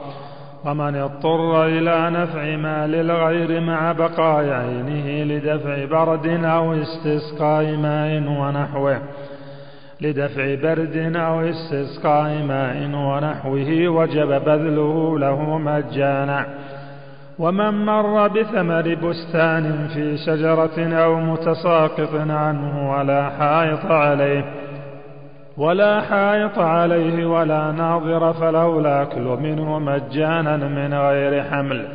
ومن 0.65 0.95
اضطر 0.95 1.65
إلى 1.65 2.09
نفع 2.09 2.55
مال 2.55 2.95
الغير 2.95 3.61
مع 3.61 3.91
بقاء 3.91 4.49
عينه 4.49 5.23
لدفع 5.23 5.85
برد 5.85 6.27
أو 6.45 6.73
استسقاء 6.73 7.77
ماء 7.77 8.23
ونحوه. 8.27 8.97
لدفع 10.01 10.55
برد 10.55 11.15
أو 11.15 11.41
استسقاء 11.41 12.43
ماء 12.43 12.95
ونحوه 12.95 13.87
وجب 13.87 14.43
بذله 14.45 15.19
له 15.19 15.57
مجانا. 15.57 16.45
ومن 17.39 17.85
مر 17.85 18.27
بثمر 18.27 18.95
بستان 18.95 19.87
في 19.93 20.17
شجرة 20.17 20.95
أو 21.03 21.15
متساقط 21.15 22.15
عنه 22.29 22.91
ولا 22.91 23.29
حائط 23.29 23.85
عليه 23.85 24.45
ولا 25.57 26.01
حائط 26.01 26.59
عليه 26.59 27.25
ولا 27.25 27.71
ناظر 27.71 28.33
فله 28.33 28.79
الأكل 28.79 29.21
منه 29.21 29.79
مجانا 29.79 30.57
من 30.57 30.93
غير 30.93 31.43
حمل. 31.43 31.87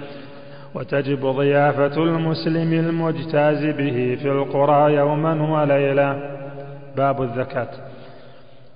وتجب 0.75 1.27
ضيافة 1.27 2.03
المسلم 2.03 2.73
المجتاز 2.73 3.65
به 3.65 4.19
في 4.23 4.29
القرى 4.33 4.95
يوما 4.95 5.61
وليلة. 5.61 6.17
باب 6.97 7.23
الزكاة. 7.23 7.69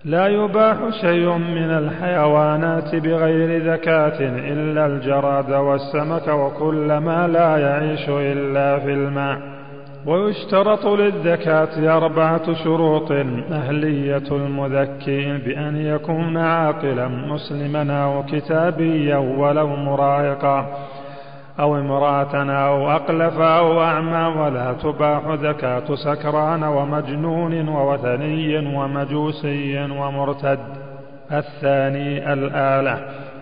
لا 0.05 0.27
يباح 0.27 0.77
شيء 1.01 1.37
من 1.39 1.71
الحيوانات 1.71 2.95
بغير 2.95 3.65
زكاة 3.65 4.19
إلا 4.53 4.87
الجراد 4.87 5.51
والسمك 5.53 6.29
وكل 6.29 6.97
ما 6.97 7.29
لا 7.29 7.57
يعيش 7.57 8.09
إلا 8.09 8.79
في 8.79 8.93
الماء. 8.93 9.39
ويشترط 10.07 10.87
للزكاة 10.87 11.97
أربعة 11.97 12.55
شروط 12.65 13.13
أهلية 13.53 14.29
المذكي 14.31 15.39
بأن 15.39 15.77
يكون 15.77 16.37
عاقلا 16.37 17.09
مسلما 17.09 18.05
أو 18.05 18.23
كتابيا 18.23 19.17
ولو 19.17 19.67
مراهقا 19.67 20.67
أو 21.61 21.77
امرأة 21.77 22.51
أو 22.51 22.91
أقلف 22.91 23.41
أو 23.41 23.83
أعمى 23.83 24.41
ولا 24.41 24.73
تباح 24.73 25.35
زكاة 25.35 25.95
سكران 25.95 26.65
ومجنون 26.65 27.69
ووثني 27.69 28.77
ومجوسي 28.77 29.91
ومرتد. 29.91 30.59
الثاني 31.33 32.33
الآلة. 32.33 32.99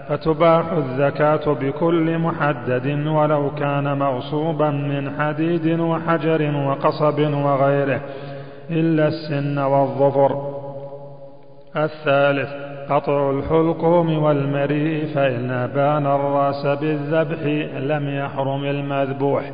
فتباح 0.09 0.73
الزكاة 0.73 1.53
بكل 1.53 2.19
محدد 2.19 3.07
ولو 3.07 3.51
كان 3.51 3.99
مغصوبا 3.99 4.71
من 4.71 5.11
حديد 5.19 5.81
وحجر 5.81 6.57
وقصب 6.57 7.21
وغيره 7.21 8.01
إلا 8.71 9.09
السن 9.09 9.59
والظفر. 9.59 10.61
الثالث 11.77 12.70
قطع 12.91 13.31
الحلقوم 13.31 14.23
والمريء 14.23 15.07
فإن 15.15 15.51
أبان 15.51 16.07
الرأس 16.07 16.67
بالذبح 16.67 17.43
لم 17.79 18.09
يحرم 18.09 18.65
المذبوح. 18.65 19.53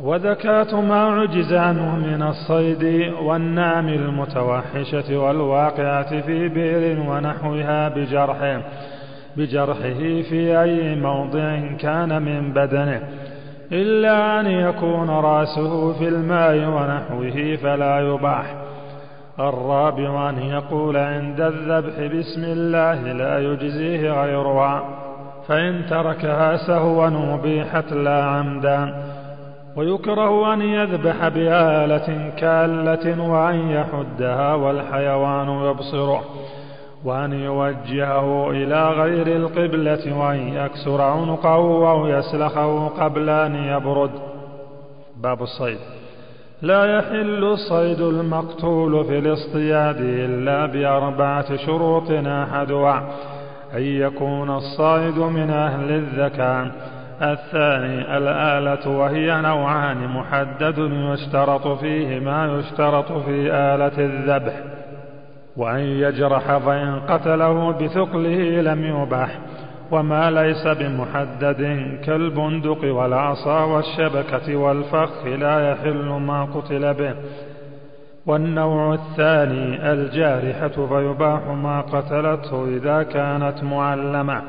وذكاة 0.00 0.80
ما 0.80 1.00
عجز 1.00 1.54
عنه 1.54 1.96
من 1.96 2.22
الصيد 2.22 3.12
والنعم 3.22 3.88
المتوحشة 3.88 5.18
والواقعة 5.18 6.20
في 6.20 6.48
بئر 6.48 7.00
ونحوها 7.10 7.88
بجرحه 7.88 8.60
بجرحه 9.36 10.22
في 10.28 10.62
أي 10.62 10.96
موضع 10.96 11.76
كان 11.80 12.22
من 12.22 12.52
بدنه. 12.52 13.00
إلا 13.72 14.40
أن 14.40 14.46
يكون 14.46 15.10
رأسه 15.10 15.92
في 15.92 16.08
الماء 16.08 16.56
ونحوه 16.56 17.56
فلا 17.62 18.00
يباح. 18.00 18.67
الرابع 19.40 20.30
أن 20.30 20.38
يقول 20.38 20.96
عند 20.96 21.40
الذبح 21.40 22.16
بسم 22.16 22.44
الله 22.44 23.12
لا 23.12 23.38
يجزيه 23.38 24.22
غيرها 24.22 24.84
فإن 25.48 25.86
تركها 25.90 26.56
سهوا 26.56 27.34
أبيحت 27.34 27.92
لا 27.92 28.24
عمدا. 28.24 28.94
ويكره 29.76 30.54
أن 30.54 30.62
يذبح 30.62 31.28
بآلة 31.28 32.30
كالة 32.36 33.30
وأن 33.30 33.70
يحدها 33.70 34.54
والحيوان 34.54 35.48
يبصره 35.48 36.24
وأن 37.04 37.32
يوجهه 37.32 38.50
إلى 38.50 38.88
غير 38.90 39.26
القبلة 39.36 40.18
وأن 40.18 40.48
يكسر 40.48 41.02
عنقه 41.02 41.90
أو 41.90 42.06
يسلخه 42.06 42.88
قبل 42.88 43.28
أن 43.28 43.54
يبرد. 43.54 44.10
باب 45.16 45.42
الصيد. 45.42 45.97
لا 46.62 46.96
يحل 46.96 47.44
الصيد 47.44 48.00
المقتول 48.00 49.04
في 49.04 49.18
الاصطياد 49.18 49.96
إلا 50.00 50.66
بأربعة 50.66 51.56
شروط 51.56 52.10
أحدها 52.10 53.08
أن 53.74 53.82
يكون 53.82 54.50
الصائد 54.50 55.18
من 55.18 55.50
أهل 55.50 55.90
الذكاء. 55.90 56.70
الثاني 57.22 58.16
الآلة 58.16 58.98
وهي 58.98 59.40
نوعان 59.40 60.08
محدد 60.08 60.78
يشترط 60.78 61.68
فيه 61.68 62.20
ما 62.20 62.58
يشترط 62.58 63.12
في 63.12 63.52
آلة 63.52 63.98
الذبح 63.98 64.52
وأن 65.56 65.80
يجرح 65.80 66.58
فإن 66.58 67.00
قتله 67.08 67.72
بثقله 67.72 68.60
لم 68.60 68.84
يبح 68.84 69.38
وما 69.90 70.30
ليس 70.30 70.66
بمحدد 70.66 71.62
كالبندق 72.04 72.94
والعصا 72.94 73.64
والشبكة 73.64 74.56
والفخ 74.56 75.26
لا 75.26 75.70
يحل 75.70 76.06
ما 76.06 76.44
قتل 76.44 76.94
به. 76.94 77.14
والنوع 78.26 78.94
الثاني 78.94 79.92
الجارحة 79.92 80.86
فيباح 80.86 81.40
ما 81.46 81.80
قتلته 81.80 82.64
إذا 82.64 83.02
كانت 83.02 83.64
معلمة. 83.64 84.42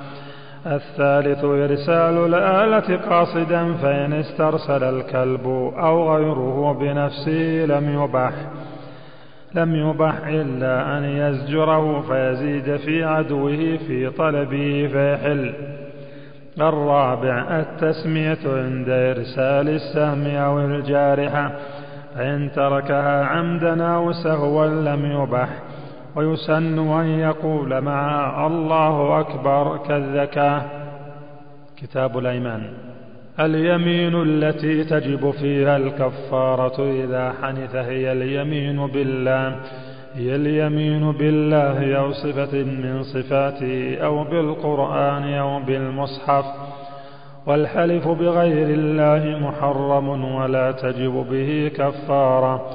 الثالث 0.65 1.43
إرسال 1.43 2.36
الآلة 2.36 2.97
قاصدا 3.10 3.73
فإن 3.73 4.13
استرسل 4.13 4.84
الكلب 4.84 5.47
أو 5.78 6.15
غيره 6.15 6.78
بنفسه 6.80 7.65
لم 7.65 8.04
يبح 8.04 8.32
لم 9.53 9.75
يبح 9.75 10.27
إلا 10.27 10.97
أن 10.97 11.03
يزجره 11.03 12.01
فيزيد 12.01 12.75
في 12.75 13.03
عدوه 13.03 13.77
في 13.88 14.09
طلبه 14.09 14.89
فيحل. 14.91 15.53
الرابع 16.62 17.59
التسمية 17.59 18.38
عند 18.45 18.89
إرسال 18.89 19.69
السهم 19.69 20.35
أو 20.35 20.59
الجارحة. 20.59 21.51
فإن 22.15 22.51
تركها 22.55 23.25
عمدا 23.25 23.83
أو 23.83 24.12
سهوا 24.12 24.65
لم 24.65 25.05
يبح. 25.05 25.49
ويسن 26.15 26.91
أن 26.91 27.05
يقول 27.05 27.81
مع 27.81 28.47
الله 28.47 29.19
أكبر 29.19 29.77
كالذكاء. 29.77 30.65
كتاب 31.77 32.17
الأيمان. 32.17 32.88
اليمين 33.39 34.21
التي 34.21 34.84
تجب 34.84 35.32
فيها 35.32 35.78
الكفارة 35.78 36.91
إذا 36.91 37.34
حنث 37.41 37.75
هي 37.75 38.12
اليمين 38.12 38.88
بالله 38.88 39.56
هي 40.15 40.36
اليمين 40.36 41.12
بالله 41.12 41.95
أو 41.95 42.12
صفة 42.12 42.63
من 42.63 43.04
صفاته 43.04 43.97
أو 43.97 44.23
بالقرآن 44.23 45.34
أو 45.34 45.60
بالمصحف 45.60 46.45
والحلف 47.47 48.08
بغير 48.08 48.67
الله 48.69 49.39
محرم 49.39 50.36
ولا 50.36 50.71
تجب 50.71 51.25
به 51.32 51.71
كفارة 51.75 52.65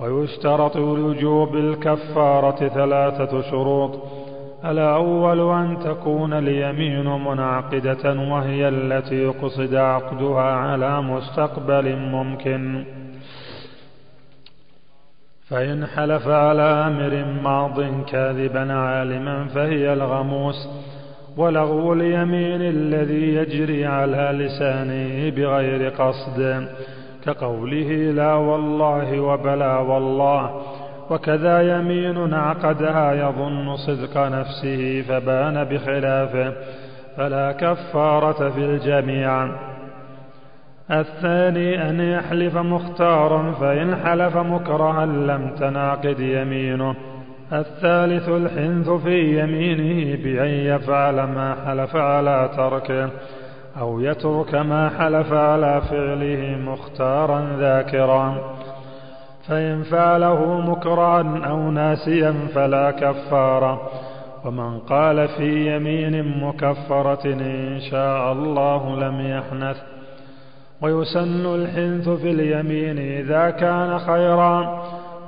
ويشترط 0.00 0.76
لوجوب 0.76 1.56
الكفارة 1.56 2.68
ثلاثة 2.68 3.42
شروط. 3.50 4.21
الأول 4.64 5.54
أن 5.54 5.78
تكون 5.84 6.32
اليمين 6.32 7.04
منعقدة 7.04 8.14
وهي 8.32 8.68
التي 8.68 9.26
قصد 9.26 9.74
عقدها 9.74 10.42
على 10.42 11.02
مستقبل 11.02 11.96
ممكن. 11.96 12.84
فإن 15.48 15.86
حلف 15.86 16.28
على 16.28 16.62
أمر 16.62 17.24
ماض 17.42 18.04
كاذبا 18.04 18.72
عالما 18.72 19.44
فهي 19.44 19.92
الغموس. 19.92 20.68
ولغو 21.36 21.92
اليمين 21.92 22.62
الذي 22.62 23.34
يجري 23.34 23.86
على 23.86 24.30
لسانه 24.32 25.30
بغير 25.30 25.88
قصد. 25.88 26.68
كقوله 27.24 28.12
لا 28.12 28.34
والله 28.34 29.20
وبلا 29.20 29.78
والله 29.78 30.62
وكذا 31.10 31.78
يمين 31.78 32.34
عقدها 32.34 33.12
يظن 33.12 33.76
صدق 33.76 34.16
نفسه 34.16 35.02
فبان 35.02 35.64
بخلافه. 35.64 36.52
فلا 37.16 37.52
كفارة 37.52 38.50
في 38.50 38.64
الجميع. 38.64 39.48
الثاني 40.90 41.90
أن 41.90 42.00
يحلف 42.00 42.56
مختارا 42.56 43.52
فإن 43.52 43.96
حلف 43.96 44.36
مكرها 44.36 45.06
لم 45.06 45.54
تنعقد 45.58 46.20
يمينه. 46.20 46.94
الثالث 47.52 48.28
الحنث 48.28 48.90
في 48.90 49.42
يمينه 49.42 50.22
بأن 50.24 50.48
يفعل 50.48 51.14
ما 51.14 51.56
حلف 51.66 51.96
على 51.96 52.50
تركه 52.56 53.10
أو 53.80 54.00
يترك 54.00 54.54
ما 54.54 54.90
حلف 54.98 55.32
على 55.32 55.80
فعله 55.90 56.56
مختارا 56.64 57.56
ذاكرا. 57.58 58.34
فإن 59.48 59.82
فعله 59.82 60.60
مكرها 60.60 61.48
أو 61.48 61.70
ناسيا 61.70 62.34
فلا 62.54 62.90
كفارة. 62.90 63.90
ومن 64.44 64.78
قال 64.78 65.28
في 65.28 65.76
يمين 65.76 66.44
مكفرة 66.44 67.24
إن 67.24 67.80
شاء 67.90 68.32
الله 68.32 68.96
لم 69.00 69.20
يحنث. 69.20 69.76
ويسن 70.82 71.54
الحنث 71.54 72.08
في 72.08 72.30
اليمين 72.30 72.98
إذا 72.98 73.50
كان 73.50 73.98
خيرا. 73.98 74.82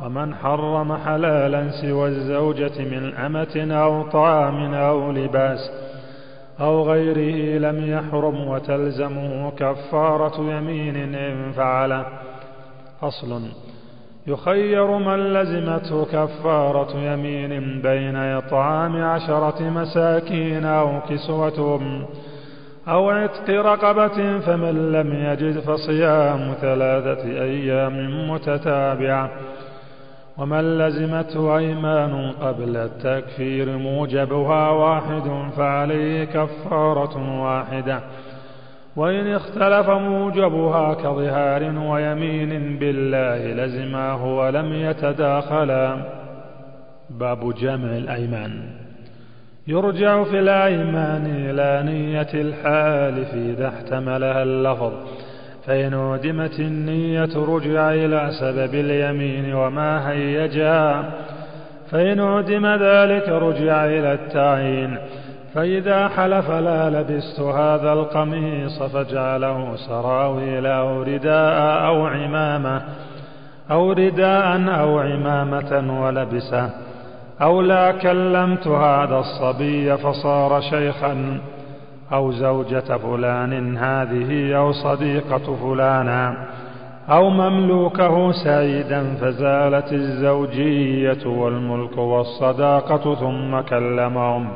ومن 0.05 0.35
حرم 0.35 0.97
حلالا 0.97 1.71
سوى 1.71 2.09
الزوجة 2.09 2.79
من 2.79 3.15
أمة 3.15 3.75
أو 3.83 4.03
طعام 4.03 4.75
أو 4.75 5.13
لباس 5.13 5.71
أو 6.61 6.83
غيره 6.83 7.59
لم 7.59 7.91
يحرم 7.91 8.49
وتلزمه 8.49 9.51
كفارة 9.51 10.41
يمين 10.41 10.97
إن 10.97 11.53
فعله. 11.53 12.07
أصل 13.03 13.43
يخير 14.27 14.99
من 14.99 15.33
لزمته 15.33 16.05
كفارة 16.05 16.97
يمين 16.97 17.83
بين 17.83 18.17
إطعام 18.17 19.03
عشرة 19.03 19.63
مساكين 19.63 20.65
أو 20.65 21.01
كسوتهم 21.01 22.05
أو 22.89 23.11
عتق 23.11 23.51
رقبة 23.51 24.39
فمن 24.39 24.93
لم 24.93 25.15
يجد 25.15 25.59
فصيام 25.61 26.55
ثلاثة 26.61 27.25
أيام 27.25 28.31
متتابعة. 28.31 29.31
ومن 30.39 30.79
لزمته 30.79 31.59
أيمان 31.59 32.33
قبل 32.43 32.77
التكفير 32.77 33.79
موجبها 33.79 34.71
واحد 34.71 35.51
فعليه 35.57 36.25
كفارة 36.25 37.43
واحدة. 37.43 38.01
وإن 38.97 39.35
اختلف 39.35 39.91
موجبها 39.91 40.95
كظهار 40.95 41.63
ويمين 41.63 42.79
بالله 42.79 43.65
لزماه 43.65 44.37
ولم 44.37 44.73
يتداخلا. 44.73 45.97
باب 47.11 47.55
جمع 47.55 47.97
الأيمان. 47.97 48.53
يرجع 49.67 50.25
في 50.25 50.39
الأيمان 50.39 51.27
إلى 51.27 51.93
نية 51.93 52.29
الحالف 52.35 53.35
إذا 53.35 53.69
احتملها 53.69 54.43
اللفظ. 54.43 54.93
فإن 55.67 55.95
أودمت 55.95 56.61
النية 56.61 57.37
رجع 57.37 57.93
إلى 57.93 58.31
سبب 58.41 58.75
اليمين 58.75 59.55
وما 59.55 60.11
هيجا. 60.11 61.05
فإن 61.91 62.21
أودم 62.21 62.67
ذلك 62.67 63.29
رجع 63.29 63.85
إلى 63.85 64.13
التعيين. 64.13 64.99
فإذا 65.55 66.09
حلف 66.09 66.51
لا 66.51 66.91
لبست 66.91 67.41
هذا 67.41 67.93
القميص 67.93 68.83
فجعله 68.83 69.77
سراويل 69.77 70.67
أو 70.67 71.03
رداء 71.03 71.87
أو 71.87 72.07
عمامة 72.07 72.83
أو 73.71 73.93
رداء 73.93 74.81
أو 74.81 74.99
عمامة 74.99 76.03
ولبسه 76.03 76.71
أو 77.43 77.61
لا 77.61 77.93
كلمت 77.93 78.67
هذا 78.67 79.19
الصبي 79.19 79.97
فصار 79.97 80.61
شيخا 80.61 81.41
أو 82.13 82.33
زوجة 82.33 82.97
فلان 82.97 83.77
هذه 83.77 84.57
أو 84.57 84.73
صديقة 84.73 85.57
فلانا 85.57 86.47
أو 87.11 87.31
مملوكه 87.31 88.33
سعيدا 88.33 89.15
فزالت 89.21 89.93
الزوجية 89.93 91.27
والملك 91.27 91.99
والصداقة 91.99 93.15
ثم 93.15 93.61
كلمهم. 93.61 94.49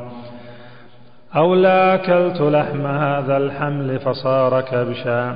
أو 1.35 1.55
لا 1.55 1.95
أكلت 1.95 2.41
لحم 2.41 2.87
هذا 2.87 3.37
الحمل 3.37 3.99
فصار 3.99 4.61
كبشا 4.61 5.35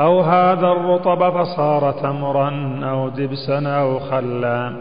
أو 0.00 0.20
هذا 0.20 0.66
الرطب 0.66 1.30
فصار 1.30 1.92
تمرا 1.92 2.80
أو 2.84 3.08
دبسا 3.08 3.68
أو 3.68 3.98
خلا 3.98 4.72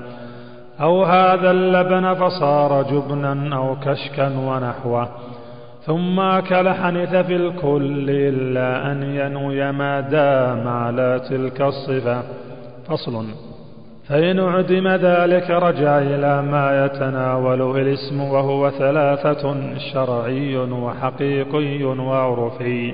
أو 0.81 1.03
هذا 1.03 1.51
اللبن 1.51 2.13
فصار 2.13 2.83
جبنا 2.83 3.55
أو 3.55 3.75
كشكا 3.75 4.27
ونحوه 4.37 5.07
ثم 5.85 6.19
أكل 6.19 6.69
حنث 6.69 7.15
في 7.15 7.35
الكل 7.35 8.09
إلا 8.09 8.91
أن 8.91 9.03
ينوي 9.03 9.71
ما 9.71 9.99
دام 9.99 10.67
على 10.67 11.21
تلك 11.29 11.61
الصفة. 11.61 12.23
فصل. 12.87 13.25
فإن 14.09 14.39
عدم 14.39 14.87
ذلك 14.87 15.49
رجع 15.49 15.97
إلى 15.99 16.41
ما 16.41 16.85
يتناوله 16.85 17.77
الاسم 17.77 18.21
وهو 18.21 18.69
ثلاثة 18.69 19.55
شرعي 19.93 20.57
وحقيقي 20.57 21.83
وعرفي. 21.83 22.93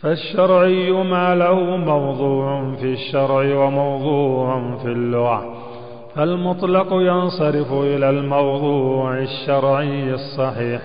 فالشرعي 0.00 0.92
ما 0.92 1.34
له 1.34 1.76
موضوع 1.76 2.74
في 2.74 2.92
الشرع 2.92 3.64
وموضوع 3.64 4.76
في 4.82 4.88
اللغة 4.88 5.56
فالمطلق 6.14 6.92
ينصرف 6.92 7.72
إلى 7.72 8.10
الموضوع 8.10 9.18
الشرعي 9.18 10.14
الصحيح. 10.14 10.82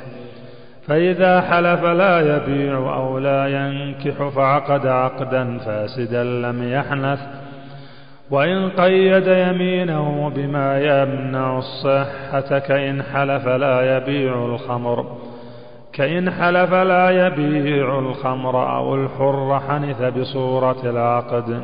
فإذا 0.87 1.41
حلف 1.41 1.83
لا 1.83 2.35
يبيع 2.35 2.95
أو 2.95 3.19
لا 3.19 3.47
ينكح 3.47 4.27
فعقد 4.35 4.87
عقدا 4.87 5.57
فاسدا 5.57 6.23
لم 6.23 6.73
يحنث 6.73 7.44
وإن 8.31 8.69
قيد 8.69 9.27
يمينه 9.27 10.31
بما 10.35 10.79
يمنع 10.79 11.57
الصحة 11.57 12.59
كإن 12.59 13.03
حلف 13.03 13.47
لا 13.47 13.97
يبيع 13.97 14.45
الخمر 14.45 15.05
كإن 15.93 16.31
حلف 16.31 16.73
لا 16.73 17.27
يبيع 17.27 17.99
الخمر 17.99 18.75
أو 18.77 18.95
الحر 18.95 19.59
حنث 19.69 20.01
بصورة 20.01 20.77
العقد. 20.83 21.61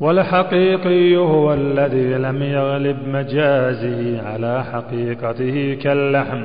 والحقيقي 0.00 1.16
هو 1.16 1.52
الذي 1.52 2.14
لم 2.14 2.42
يغلب 2.42 3.08
مجازه 3.08 4.28
على 4.28 4.64
حقيقته 4.72 5.78
كاللحم 5.82 6.44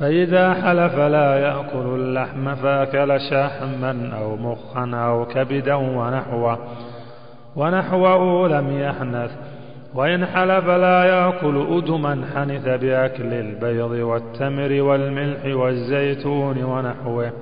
فإذا 0.00 0.54
حلف 0.54 0.94
لا 0.94 1.38
يأكل 1.38 1.86
اللحم 1.94 2.54
فأكل 2.54 3.20
شحما 3.30 4.10
أو 4.20 4.36
مخا 4.36 4.90
أو 4.94 5.24
كبدا 5.24 5.74
ونحوه. 5.74 6.58
ونحوه 7.58 8.48
لم 8.48 8.80
يحنث. 8.80 9.30
وإن 9.94 10.26
حلف 10.26 10.66
لا 10.66 11.04
يأكل 11.04 11.66
أدما 11.76 12.24
حنث 12.34 12.68
بأكل 12.68 13.32
البيض 13.32 13.90
والتمر 13.90 14.82
والملح 14.82 15.44
والزيتون 15.44 16.64
ونحوه. 16.64 17.32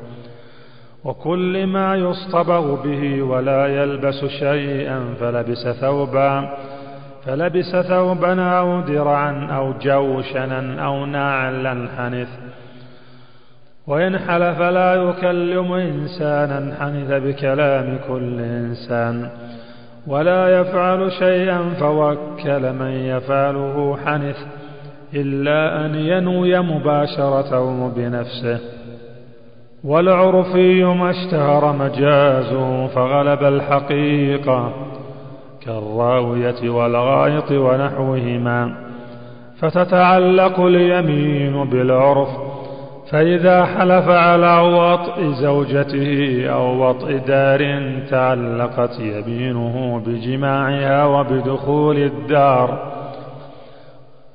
وكل 1.05 1.67
ما 1.67 1.97
يصطبغ 1.97 2.83
به 2.83 3.23
ولا 3.23 3.67
يلبس 3.67 4.25
شيئا 4.25 5.15
فلبس 5.21 5.69
ثوبا 5.81 6.57
فلبس 7.25 7.77
ثوبا 7.77 8.43
أو 8.43 8.81
درعا 8.81 9.49
أو 9.57 9.73
جوشنا 9.83 10.85
أو 10.87 11.07
نعلا 11.07 11.89
حنث. 11.99 12.29
وإن 13.87 14.19
حلف 14.19 14.61
لا 14.61 14.95
يكلم 14.95 15.73
إنسانا 15.73 16.75
حنث 16.81 17.11
بكلام 17.23 17.99
كل 18.09 18.41
إنسان. 18.41 19.31
ولا 20.07 20.61
يفعل 20.61 21.13
شيئا 21.13 21.75
فوكل 21.81 22.73
من 22.73 22.91
يفعله 22.91 23.97
حنث 24.07 24.37
إلا 25.15 25.87
أن 25.87 25.95
ينوي 25.95 26.61
مباشرته 26.61 27.89
بنفسه. 27.89 28.61
والعرفي 29.85 30.85
ما 30.85 31.11
اشتهر 31.11 31.73
مجازه 31.73 32.87
فغلب 32.87 33.43
الحقيقة 33.43 34.73
كالراوية 35.67 36.71
والغائط 36.71 37.51
ونحوهما 37.51 38.87
فتتعلق 39.59 40.61
اليمين 40.61 41.65
بالعرف 41.65 42.29
فإذا 43.11 43.65
حلف 43.65 44.09
على 44.09 44.59
وطء 44.59 45.33
زوجته 45.33 46.43
أو 46.49 46.89
وطء 46.89 47.17
دار 47.17 47.83
تعلقت 48.11 49.01
يمينه 49.01 50.03
بجماعها 50.07 51.05
وبدخول 51.05 51.97
الدار 51.97 52.97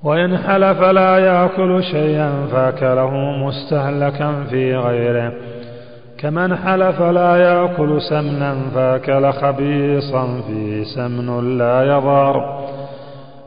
وإن 0.04 0.38
حلف 0.38 0.82
لا 0.82 1.18
يأكل 1.18 1.84
شيئا 1.84 2.48
فأكله 2.52 3.12
مستهلكا 3.18 4.44
في 4.50 4.76
غيره 4.76 5.34
كمن 6.18 6.56
حلف 6.56 7.02
لا 7.02 7.36
يأكل 7.38 8.02
سمنا 8.02 8.56
فأكل 8.76 9.32
خبيصا 9.32 10.42
فيه 10.48 10.84
سمن 10.84 11.58
لا 11.58 11.84
يضار. 11.84 12.61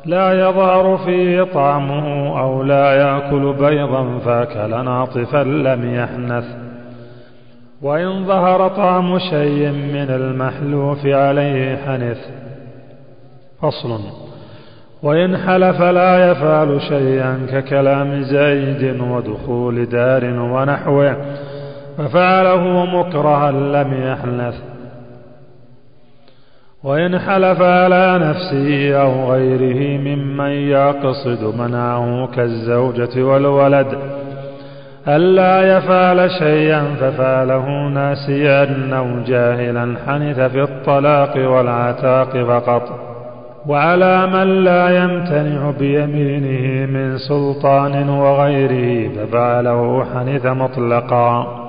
لا 0.06 0.48
يظهر 0.48 0.96
فيه 0.96 1.42
طعمه 1.42 2.40
أو 2.40 2.62
لا 2.62 2.92
يأكل 2.92 3.52
بيضا 3.52 4.18
فأكل 4.18 4.84
ناطفا 4.84 5.44
لم 5.44 5.94
يحنث. 5.94 6.44
وإن 7.82 8.24
ظهر 8.24 8.68
طعم 8.68 9.18
شيء 9.18 9.70
من 9.70 10.10
المحلوف 10.10 11.06
عليه 11.06 11.76
حنث. 11.76 12.18
فصل. 13.62 14.00
وإن 15.02 15.36
حلف 15.36 15.82
لا 15.82 16.30
يفعل 16.30 16.80
شيئا 16.80 17.46
ككلام 17.50 18.22
زيد 18.22 19.00
ودخول 19.00 19.86
دار 19.86 20.24
ونحوه 20.24 21.16
ففعله 21.98 22.84
مكرها 22.84 23.52
لم 23.52 24.12
يحنث. 24.12 24.73
وإن 26.84 27.18
حلف 27.18 27.62
على 27.62 28.18
نفسه 28.22 28.96
أو 29.02 29.32
غيره 29.32 29.98
ممن 29.98 30.50
يقصد 30.50 31.54
منعه 31.58 32.26
كالزوجة 32.26 33.22
والولد. 33.22 33.86
ألا 35.08 35.76
يفعل 35.76 36.30
شيئا 36.30 36.84
ففعله 37.00 37.88
ناسيا 37.88 38.90
أو 38.92 39.06
جاهلا 39.26 39.94
حنث 40.06 40.40
في 40.40 40.62
الطلاق 40.62 41.50
والعتاق 41.50 42.36
فقط. 42.36 42.82
وعلى 43.66 44.26
من 44.26 44.64
لا 44.64 45.04
يمتنع 45.04 45.70
بيمينه 45.78 46.86
من 46.92 47.18
سلطان 47.18 48.08
وغيره 48.08 49.08
ففعله 49.08 50.04
حنث 50.14 50.46
مطلقا. 50.46 51.63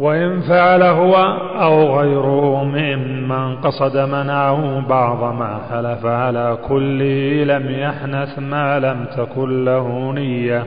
وإن 0.00 0.40
فعل 0.40 0.82
هو 0.82 1.16
أو 1.60 1.98
غيره 1.98 2.64
ممن 2.64 3.56
قصد 3.56 3.96
منعه 3.96 4.88
بعض 4.88 5.34
ما 5.34 5.60
حلف 5.70 6.06
على 6.06 6.58
كله 6.68 7.44
لم 7.44 7.70
يحنث 7.70 8.38
ما 8.38 8.78
لم 8.78 9.04
تكن 9.16 9.64
له 9.64 10.12
نية. 10.12 10.64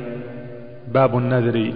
باب 0.94 1.18
النذر. 1.18 1.72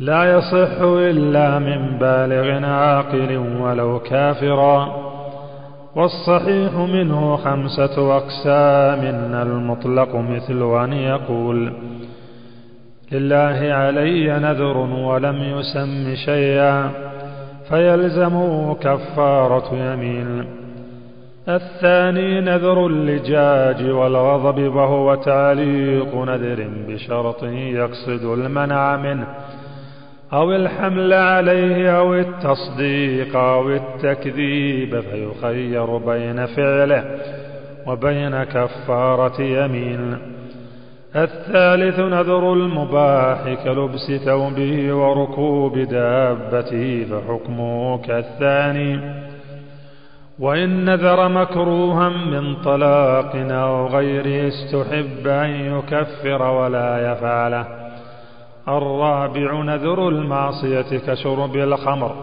لا 0.00 0.36
يصح 0.36 0.80
إلا 0.80 1.58
من 1.58 1.98
بالغ 1.98 2.64
عاقل 2.64 3.36
ولو 3.60 3.98
كافرا 3.98 4.88
والصحيح 5.96 6.74
منه 6.74 7.36
خمسة 7.36 8.16
أقسام. 8.16 9.00
المطلق 9.34 10.16
مثل 10.16 10.84
أن 10.84 10.92
يقول 10.92 11.72
لله 13.12 13.74
علي 13.74 14.38
نذر 14.38 14.76
ولم 14.76 15.42
يسم 15.42 16.14
شيئا 16.14 16.90
فيلزمه 17.68 18.74
كفارة 18.74 19.74
يمين. 19.74 20.46
الثاني 21.48 22.40
نذر 22.40 22.86
اللجاج 22.86 23.90
والغضب 23.90 24.74
وهو 24.74 25.14
تعليق 25.14 26.14
نذر 26.14 26.68
بشرط 26.88 27.42
يقصد 27.44 28.24
المنع 28.24 28.96
منه 28.96 29.26
أو 30.32 30.52
الحمل 30.52 31.12
عليه 31.12 31.98
أو 31.98 32.14
التصديق 32.14 33.36
أو 33.36 33.68
التكذيب 33.70 35.00
فيخير 35.00 35.96
بين 35.96 36.46
فعله 36.46 37.04
وبين 37.86 38.44
كفارة 38.44 39.42
يمين. 39.42 40.35
الثالث 41.16 41.98
نذر 41.98 42.52
المباح 42.52 43.54
كلبس 43.64 44.12
ثوبه 44.24 44.94
وركوب 44.94 45.78
دابته 45.78 47.06
فحكمه 47.10 47.98
كالثاني 47.98 49.00
وإن 50.38 50.84
نذر 50.84 51.28
مكروها 51.28 52.08
من 52.08 52.62
طلاق 52.62 53.32
أو 53.34 53.86
غيره 53.86 54.48
استحب 54.48 55.26
أن 55.26 55.50
يكفر 55.50 56.42
ولا 56.42 57.12
يفعله 57.12 57.66
الرابع 58.68 59.62
نذر 59.62 60.08
المعصية 60.08 60.98
كشرب 61.06 61.56
الخمر. 61.56 62.14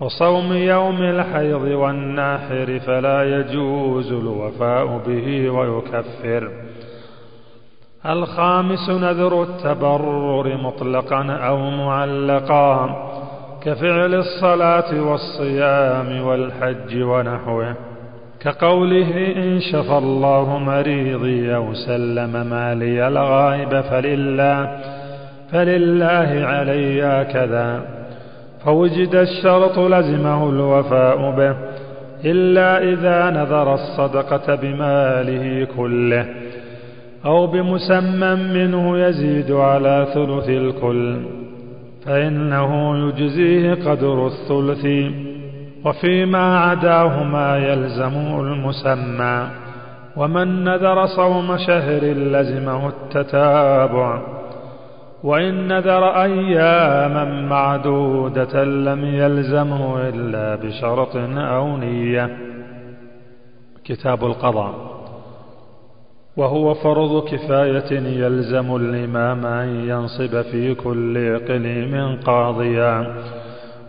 وصوم 0.00 0.52
يوم 0.52 0.96
الحيض 1.02 1.62
والناحر 1.62 2.80
فلا 2.86 3.38
يجوز 3.38 4.12
الوفاء 4.12 5.00
به 5.06 5.50
ويكفر. 5.50 6.50
الخامس 8.06 8.90
نذر 8.90 9.42
التبرر 9.42 10.56
مطلقا 10.56 11.32
أو 11.32 11.70
معلقا 11.70 12.96
كفعل 13.62 14.14
الصلاة 14.14 15.02
والصيام 15.02 16.26
والحج 16.26 17.02
ونحوه. 17.02 17.74
كقوله 18.40 19.34
إن 19.36 19.60
شفى 19.60 19.98
الله 19.98 20.58
مريضي 20.58 21.54
أو 21.56 21.74
سلم 21.74 22.46
مالي 22.50 23.08
الغائب 23.08 23.80
فلله 23.80 24.78
فلله 25.52 26.46
علي 26.46 27.26
كذا 27.32 27.82
فوجد 28.64 29.14
الشرط 29.14 29.78
لزمه 29.78 30.50
الوفاء 30.50 31.30
به 31.30 31.56
إلا 32.24 32.82
إذا 32.82 33.30
نذر 33.30 33.74
الصدقة 33.74 34.54
بماله 34.54 35.66
كله. 35.76 36.43
أو 37.24 37.46
بمسمى 37.46 38.34
منه 38.34 38.98
يزيد 38.98 39.52
على 39.52 40.06
ثلث 40.14 40.48
الكل 40.48 41.16
فإنه 42.06 42.98
يجزيه 43.08 43.74
قدر 43.74 44.26
الثلث 44.26 44.86
وفيما 45.84 46.58
عداه 46.58 47.22
ما 47.22 47.56
يلزم 47.56 48.40
المسمى 48.40 49.48
ومن 50.16 50.64
نذر 50.64 51.06
صوم 51.06 51.56
شهر 51.56 52.02
لزمه 52.04 52.88
التتابع 52.88 54.22
وإن 55.24 55.68
نذر 55.68 56.22
أياما 56.22 57.24
معدودة 57.24 58.64
لم 58.64 59.04
يلزمه 59.04 60.08
إلا 60.08 60.54
بشرط 60.54 61.16
أو 61.36 61.76
نية. 61.76 62.36
كتاب 63.84 64.24
القضاء. 64.24 64.93
وهو 66.36 66.74
فرض 66.74 67.24
كفاية 67.24 67.92
يلزم 67.92 68.76
الإمام 68.76 69.46
أن 69.46 69.68
ينصب 69.88 70.42
في 70.42 70.74
كل 70.74 71.18
إقليم 71.18 72.18
قاضيا 72.26 73.14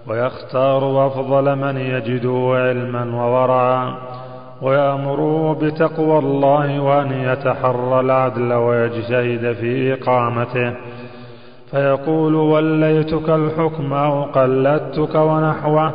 ويختار 0.08 1.08
أفضل 1.08 1.56
من 1.56 1.78
يجده 1.78 2.52
علما 2.54 3.16
وورعا 3.16 3.96
ويأمره 4.62 5.54
بتقوى 5.62 6.20
الله 6.20 6.80
وأن 6.80 7.12
يتحرى 7.12 8.00
العدل 8.00 8.54
ويجتهد 8.54 9.54
في 9.54 9.94
إقامته. 9.94 10.74
فيقول 11.72 12.36
وليتك 12.36 13.30
الحكم 13.30 13.94
أو 13.94 14.24
قلدتك 14.24 15.16
ونحوه 15.16 15.94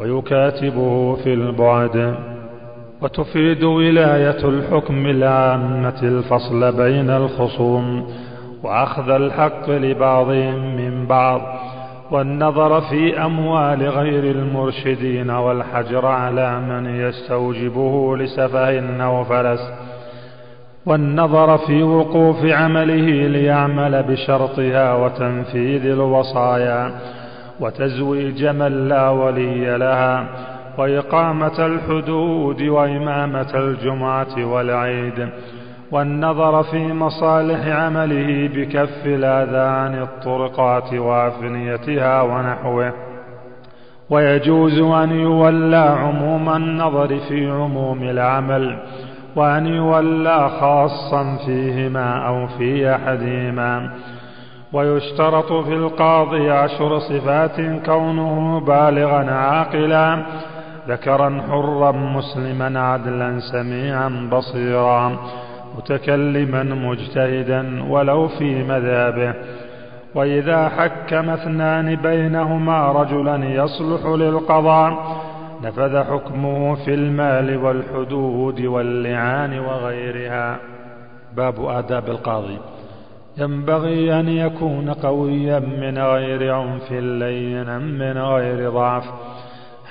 ويكاتبه 0.00 1.14
في 1.14 1.34
البعد. 1.34 2.27
وتفيد 3.02 3.64
ولاية 3.64 4.48
الحكم 4.48 5.06
العامة 5.06 6.02
الفصل 6.02 6.76
بين 6.76 7.10
الخصوم 7.10 8.06
وأخذ 8.62 9.10
الحق 9.10 9.70
لبعضهم 9.70 10.76
من 10.76 11.06
بعض 11.06 11.40
والنظر 12.10 12.80
في 12.80 13.24
أموال 13.24 13.82
غير 13.82 14.24
المرشدين 14.24 15.30
والحجر 15.30 16.06
على 16.06 16.60
من 16.60 16.86
يستوجبه 16.86 18.16
لسفه 18.16 19.02
أو 19.04 19.24
فلس 19.24 19.60
والنظر 20.86 21.58
في 21.58 21.82
وقوف 21.82 22.44
عمله 22.44 23.26
ليعمل 23.28 24.02
بشرطها 24.02 24.94
وتنفيذ 24.94 25.86
الوصايا 25.86 26.90
وتزويج 27.60 28.46
من 28.46 28.88
لا 28.88 29.08
ولي 29.08 29.78
لها 29.78 30.28
وإقامة 30.78 31.66
الحدود 31.66 32.62
وإمامة 32.62 33.54
الجمعة 33.54 34.44
والعيد 34.44 35.28
والنظر 35.92 36.62
في 36.62 36.92
مصالح 36.92 37.66
عمله 37.66 38.48
بكف 38.54 39.06
الأذى 39.06 39.68
عن 39.68 40.02
الطرقات 40.02 40.94
وأفنيتها 40.94 42.22
ونحوه. 42.22 42.92
ويجوز 44.10 44.78
أن 44.78 45.10
يولى 45.10 45.96
عموم 46.00 46.48
النظر 46.48 47.18
في 47.28 47.50
عموم 47.50 48.02
العمل 48.02 48.78
وأن 49.36 49.66
يولى 49.66 50.50
خاصا 50.60 51.36
فيهما 51.46 52.26
أو 52.28 52.46
في 52.46 52.94
أحدهما. 52.94 53.90
ويشترط 54.72 55.52
في 55.52 55.74
القاضي 55.74 56.50
عشر 56.50 56.98
صفات 56.98 57.60
كونه 57.86 58.60
بالغا 58.60 59.30
عاقلا 59.30 60.18
ذكرا 60.88 61.42
حرا 61.48 61.92
مسلما 61.92 62.80
عدلا 62.80 63.40
سميعا 63.52 64.28
بصيرا 64.32 65.18
متكلما 65.78 66.62
مجتهدا 66.62 67.82
ولو 67.90 68.28
في 68.28 68.64
مذابه 68.64 69.34
وإذا 70.14 70.68
حكم 70.68 71.30
اثنان 71.30 71.94
بينهما 71.94 72.92
رجلا 72.92 73.36
يصلح 73.36 74.06
للقضاء 74.06 75.18
نفذ 75.62 76.04
حكمه 76.04 76.74
في 76.74 76.94
المال 76.94 77.56
والحدود 77.56 78.60
واللعان 78.60 79.58
وغيرها. 79.58 80.58
باب 81.36 81.54
آداب 81.64 82.08
القاضي. 82.08 82.58
ينبغي 83.38 84.20
أن 84.20 84.28
يكون 84.28 84.90
قويا 84.90 85.58
من 85.58 85.98
غير 85.98 86.54
عنف 86.54 86.92
لينا 86.92 87.78
من 87.78 88.18
غير 88.18 88.70
ضعف. 88.70 89.04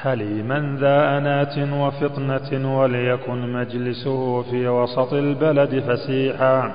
حليما 0.02 0.78
ذا 0.80 1.18
أنات 1.18 1.58
وفطنة 1.74 2.80
وليكن 2.80 3.54
مجلسه 3.54 4.42
في 4.42 4.68
وسط 4.68 5.14
البلد 5.14 5.80
فسيحا 5.80 6.72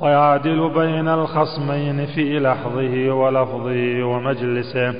ويعدل 0.00 0.70
بين 0.74 1.08
الخصمين 1.08 2.06
في 2.06 2.38
لحظه 2.38 3.12
ولفظه 3.12 4.04
ومجلسه 4.04 4.94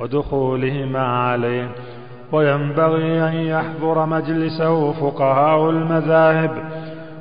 ودخولهما 0.00 1.00
عليه 1.00 1.68
وينبغي 2.32 3.28
أن 3.28 3.34
يحضر 3.34 4.06
مجلسه 4.06 4.92
فقهاء 4.92 5.70
المذاهب 5.70 6.50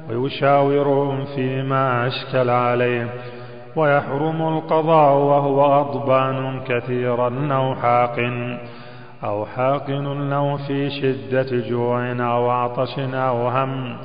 ويشاورهم 0.10 1.26
فيما 1.26 2.08
أشكل 2.08 2.50
عليه 2.50 3.08
ويحرم 3.76 4.58
القضاء 4.58 5.14
وهو 5.18 5.64
غضبان 5.66 6.62
كثيرا 6.68 7.48
أو 7.52 7.76
حاق 7.76 8.20
أو 9.24 9.46
حاقن 9.46 10.30
له 10.30 10.58
في 10.58 10.90
شدة 10.90 11.70
جوع 11.70 12.12
أو 12.12 12.50
عطش 12.50 13.00
أو 13.00 13.48
هم 13.48 13.98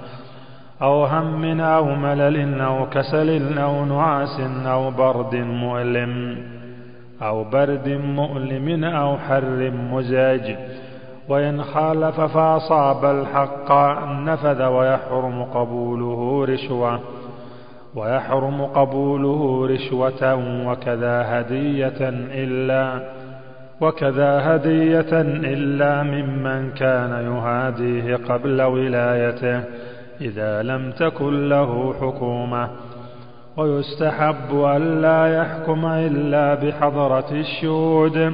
أو 0.82 1.04
هم 1.04 1.60
أو 1.60 1.84
ملل 1.84 2.60
أو 2.60 2.86
كسل 2.90 3.58
أو 3.58 3.84
نعاس 3.84 4.40
أو 4.66 4.90
برد 4.90 5.34
مؤلم 5.34 6.38
أو 7.22 7.44
برد 7.44 7.88
مؤلم 7.88 8.84
أو 8.84 9.16
حر 9.16 9.70
مزاج 9.70 10.56
وإن 11.28 11.62
خالف 11.62 12.20
فأصاب 12.20 13.04
الحق 13.04 13.72
نفذ 14.10 14.62
ويحرم 14.62 15.42
قبوله 15.42 16.44
رشوة 16.52 17.00
ويحرم 17.94 18.62
قبوله 18.62 19.66
رشوة 19.66 20.34
وكذا 20.66 21.40
هدية 21.40 22.08
إلا 22.34 23.00
وكذا 23.80 24.54
هدية 24.54 25.20
إلا 25.54 26.02
ممن 26.02 26.70
كان 26.70 27.10
يهاديه 27.10 28.16
قبل 28.16 28.62
ولايته 28.62 29.64
إذا 30.20 30.62
لم 30.62 30.90
تكن 30.90 31.48
له 31.48 31.94
حكومة. 32.00 32.70
ويستحب 33.56 34.50
ألا 34.52 35.40
يحكم 35.40 35.86
إلا 35.86 36.54
بحضرة 36.54 37.30
الشهود 37.30 38.32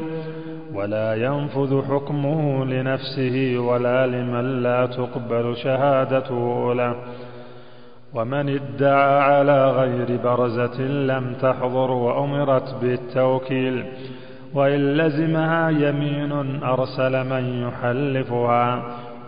ولا 0.75 1.15
ينفذ 1.15 1.83
حكمه 1.83 2.65
لنفسه 2.65 3.59
ولا 3.59 4.07
لمن 4.07 4.63
لا 4.63 4.87
تقبل 4.87 5.57
شهادته 5.57 6.75
له. 6.75 6.95
ومن 8.15 8.49
ادعى 8.49 9.21
على 9.21 9.71
غير 9.71 10.19
برزة 10.25 10.81
لم 10.83 11.35
تحضر 11.43 11.91
وأمرت 11.91 12.75
بالتوكيل. 12.83 13.85
وإن 14.55 14.97
لزمها 14.97 15.71
يمين 15.71 16.63
أرسل 16.63 17.25
من 17.25 17.69
يحلفها 17.69 18.83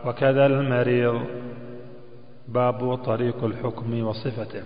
وكذا 0.07 0.47
المريض. 0.47 1.21
باب 2.49 2.95
طريق 2.95 3.45
الحكم 3.45 4.05
وصفته. 4.05 4.63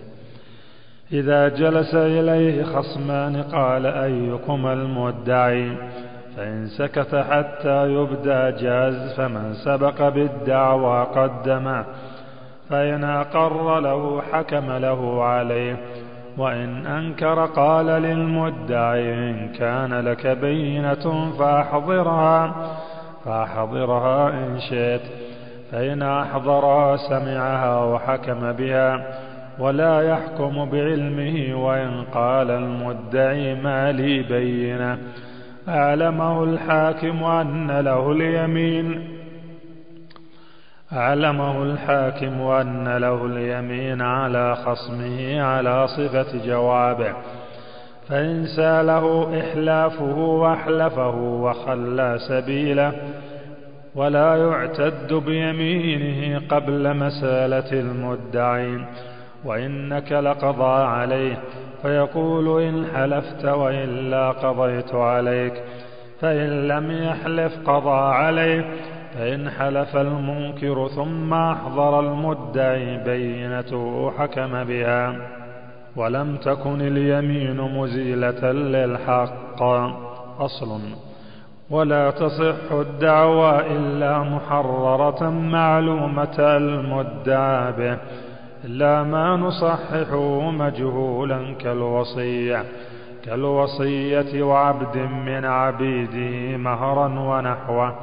إذا 1.11 1.47
جلس 1.47 1.95
إليه 1.95 2.63
خصمان 2.63 3.43
قال 3.43 3.85
أيكم 3.85 4.67
المدعي 4.67 5.77
فإن 6.37 6.67
سكت 6.67 7.15
حتى 7.15 7.93
يبدى 7.93 8.51
جاز 8.63 9.13
فمن 9.17 9.53
سبق 9.53 10.09
بالدعوى 10.09 11.03
قدمه. 11.03 11.85
فإن 12.69 13.03
أقر 13.03 13.79
له 13.79 14.21
حكم 14.21 14.71
له 14.71 15.23
عليه. 15.23 15.77
وإن 16.37 16.85
أنكر 16.85 17.45
قال 17.45 17.85
للمدعي 17.85 19.13
إن 19.13 19.49
كان 19.49 19.93
لك 19.93 20.27
بينة 20.27 21.31
فأحضرها 21.39 22.55
فأحضرها 23.25 24.29
إن 24.29 24.59
شئت 24.69 25.01
فإن 25.71 26.01
أحضرها 26.01 26.97
سمعها 26.97 27.83
وحكم 27.83 28.51
بها 28.51 29.07
ولا 29.59 30.01
يحكم 30.01 30.69
بعلمه 30.69 31.65
وإن 31.65 32.03
قال 32.13 32.51
المدعي 32.51 33.55
ما 33.55 33.91
لي 33.91 34.23
بينة. 34.23 34.97
أعلمه 35.69 36.43
الحاكم 36.43 37.23
أن 37.23 37.71
له 37.79 38.11
اليمين 38.11 39.16
أعلمه 40.93 41.63
الحاكم 41.63 42.41
أن 42.41 42.97
له 42.97 43.25
اليمين 43.25 44.01
على 44.01 44.55
خصمه 44.55 45.41
على 45.41 45.87
صفة 45.87 46.45
جوابه. 46.45 47.13
فإن 48.09 48.45
ساله 48.55 49.39
إحلافه 49.39 50.17
وأحلفه 50.17 51.15
وخلى 51.17 52.17
سبيله 52.29 52.91
ولا 53.95 54.35
يعتد 54.35 55.13
بيمينه 55.13 56.41
قبل 56.49 56.97
مسالة 56.97 57.79
المدعي 57.79 58.85
وإنك 59.45 60.11
لقضى 60.11 60.83
عليه 60.83 61.37
فيقول 61.81 62.61
إن 62.63 62.85
حلفت 62.95 63.45
وإلا 63.45 64.31
قضيت 64.31 64.95
عليك 64.95 65.53
فإن 66.21 66.67
لم 66.67 66.91
يحلف 66.91 67.53
قضى 67.69 68.15
عليه. 68.15 68.65
فإن 69.13 69.49
حلف 69.49 69.95
المنكر 69.95 70.87
ثم 70.87 71.33
أحضر 71.33 71.99
المدعي 71.99 72.97
بينته 73.03 74.11
حكم 74.17 74.63
بها 74.63 75.15
ولم 75.95 76.37
تكن 76.37 76.81
اليمين 76.81 77.61
مزيلة 77.61 78.51
للحق 78.51 79.63
أصل. 80.39 80.79
ولا 81.69 82.11
تصح 82.11 82.71
الدعوى 82.71 83.59
إلا 83.59 84.19
محررة 84.19 85.29
معلومة 85.29 86.39
المدعى 86.39 87.71
به 87.71 87.97
إلا 88.65 89.03
ما 89.03 89.35
نصححه 89.35 90.51
مجهولا 90.51 91.53
كالوصية 91.59 92.63
كالوصية 93.25 94.43
وعبد 94.43 94.97
من 94.97 95.45
عبيده 95.45 96.57
مهرا 96.57 97.07
ونحوه. 97.19 97.95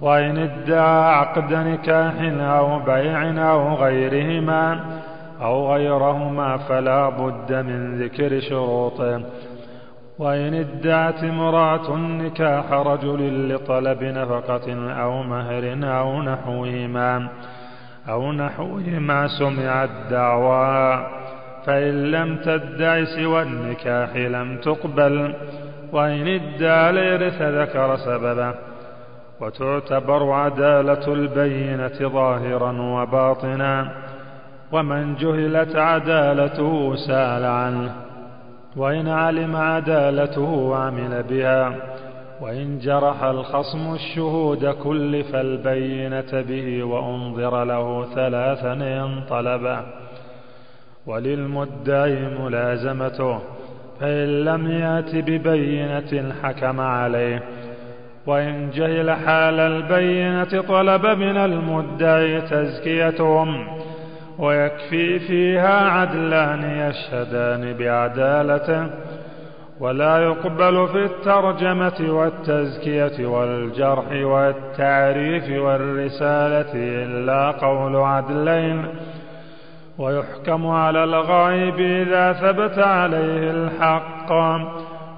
وإن 0.00 0.38
ادعى 0.38 1.14
عقد 1.14 1.54
نكاح 1.54 2.14
أو 2.40 2.78
بيع 2.78 3.50
أو 3.50 3.74
غيرهما 3.74 4.80
أو 5.42 5.72
غيرهما 5.72 6.56
فلا 6.56 7.08
بد 7.08 7.52
من 7.52 8.02
ذكر 8.02 8.40
شروطه. 8.40 9.22
وإن 10.18 10.54
ادعت 10.54 11.24
امرأة 11.24 11.96
نكاح 11.96 12.72
رجل 12.72 13.54
لطلب 13.54 14.04
نفقة 14.04 14.92
أو 15.02 15.22
مهر 15.22 15.78
أو 15.84 16.22
نحوهما 16.22 17.28
أو 18.08 18.32
نحوهما 18.32 19.28
سمع 19.28 19.84
الدعوى 19.84 21.06
فإن 21.66 22.10
لم 22.10 22.36
تدع 22.36 23.04
سوى 23.04 23.42
النكاح 23.42 24.16
لم 24.16 24.56
تقبل. 24.56 25.34
وإن 25.92 26.28
ادعى 26.28 26.90
الإرث 26.90 27.42
ذكر 27.42 27.96
سببه 27.96 28.54
وتعتبر 29.40 30.30
عدالة 30.32 31.12
البينة 31.12 32.08
ظاهرا 32.08 32.72
وباطنا 32.72 33.88
ومن 34.72 35.14
جهلت 35.14 35.76
عدالته 35.76 36.96
سال 36.96 37.44
عنه 37.44 37.94
وإن 38.76 39.08
علم 39.08 39.56
عدالته 39.56 40.76
عمل 40.76 41.22
بها 41.22 41.74
وإن 42.40 42.78
جرح 42.78 43.22
الخصم 43.22 43.94
الشهود 43.94 44.66
كلف 44.66 45.34
البينة 45.34 46.44
به 46.48 46.84
وأنظر 46.84 47.64
له 47.64 48.06
ثلاثا 48.14 48.72
إن 48.72 49.22
طلبه 49.30 49.80
وللمدعي 51.06 52.28
ملازمته 52.40 53.38
فإن 54.00 54.44
لم 54.44 54.70
يأت 54.70 55.14
ببينة 55.14 56.32
حكم 56.42 56.80
عليه 56.80 57.42
وإن 58.26 58.70
جهل 58.70 59.10
حال 59.10 59.60
البينة 59.60 60.62
طلب 60.62 61.06
من 61.06 61.36
المدعي 61.36 62.40
تزكيتهم 62.40 63.66
ويكفي 64.38 65.18
فيها 65.18 65.90
عدلان 65.90 66.62
يشهدان 66.62 67.76
بعدالته 67.78 68.90
ولا 69.80 70.18
يقبل 70.18 70.88
في 70.88 71.04
الترجمة 71.04 72.06
والتزكية 72.08 73.26
والجرح 73.26 74.12
والتعريف 74.12 75.62
والرسالة 75.62 76.72
إلا 76.74 77.50
قول 77.50 77.96
عدلين 77.96 78.86
ويحكم 79.98 80.66
على 80.66 81.04
الغائب 81.04 81.80
إذا 81.80 82.32
ثبت 82.32 82.78
عليه 82.78 83.50
الحق 83.50 84.32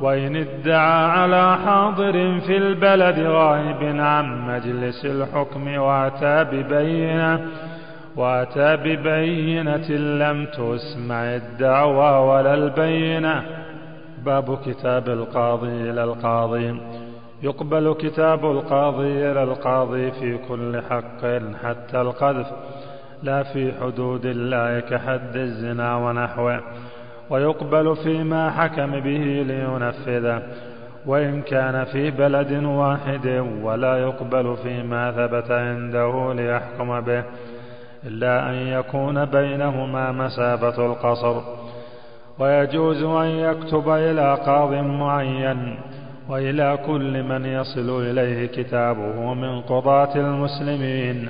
وإن 0.01 0.37
ادعى 0.37 1.05
على 1.05 1.57
حاضر 1.57 2.41
في 2.41 2.57
البلد 2.57 3.19
غائب 3.19 3.97
عن 4.01 4.47
مجلس 4.47 5.05
الحكم 5.05 5.79
وأتى 5.79 6.45
ببينة 6.45 7.41
وأتى 8.17 8.77
ببينة 8.77 9.91
لم 9.91 10.47
تسمع 10.47 11.23
الدعوى 11.23 12.29
ولا 12.29 12.55
البينة. 12.55 13.43
باب 14.25 14.59
كتاب 14.67 15.09
القاضي 15.09 15.91
إلى 15.91 16.05
القاضي. 16.05 16.81
يقبل 17.43 17.95
كتاب 17.99 18.45
القاضي 18.45 19.31
إلى 19.31 19.43
القاضي 19.43 20.11
في 20.11 20.39
كل 20.49 20.83
حق 20.91 21.25
حتى 21.65 22.01
القذف. 22.01 22.47
لا 23.23 23.43
في 23.43 23.73
حدود 23.81 24.27
الله 24.27 24.81
كحد 24.81 25.37
الزنا 25.37 25.97
ونحوه. 25.97 26.61
ويقبل 27.31 27.97
فيما 27.97 28.51
حكم 28.51 28.91
به 29.01 29.45
لينفذه 29.47 30.43
وإن 31.07 31.43
كان 31.43 31.85
في 31.85 32.11
بلد 32.11 32.53
واحد 32.65 33.45
ولا 33.63 33.97
يقبل 33.97 34.57
فيما 34.63 35.13
ثبت 35.13 35.51
عنده 35.51 36.35
ليحكم 36.35 37.01
به 37.01 37.25
إلا 38.07 38.51
أن 38.51 38.55
يكون 38.55 39.25
بينهما 39.25 40.13
مسافة 40.13 40.87
القصر. 40.87 41.41
ويجوز 42.39 43.03
أن 43.03 43.27
يكتب 43.27 43.89
إلى 43.89 44.35
قاض 44.47 44.73
معين 44.73 45.79
وإلى 46.29 46.79
كل 46.87 47.23
من 47.23 47.45
يصل 47.47 48.03
إليه 48.03 48.47
كتابه 48.47 49.35
من 49.35 49.61
قضاة 49.61 50.17
المسلمين. 50.17 51.29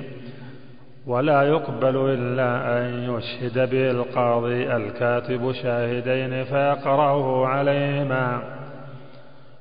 ولا 1.07 1.43
يقبل 1.43 1.95
إلا 1.95 2.77
أن 2.77 3.13
يشهد 3.13 3.69
به 3.69 3.91
القاضي 3.91 4.75
الكاتب 4.75 5.51
شاهدين 5.51 6.43
فيقرأه 6.43 7.47
عليهما. 7.47 8.41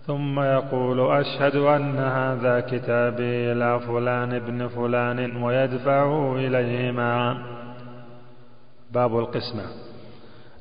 ثم 0.06 0.40
يقول 0.40 1.00
أشهد 1.00 1.56
أن 1.56 1.98
هذا 1.98 2.60
كتابي 2.60 3.52
إلى 3.52 3.80
فلان 3.80 4.34
ابن 4.34 4.68
فلان 4.68 5.42
ويدفعه 5.42 6.36
إليهما. 6.36 7.36
باب 8.92 9.18
القسمة. 9.18 9.62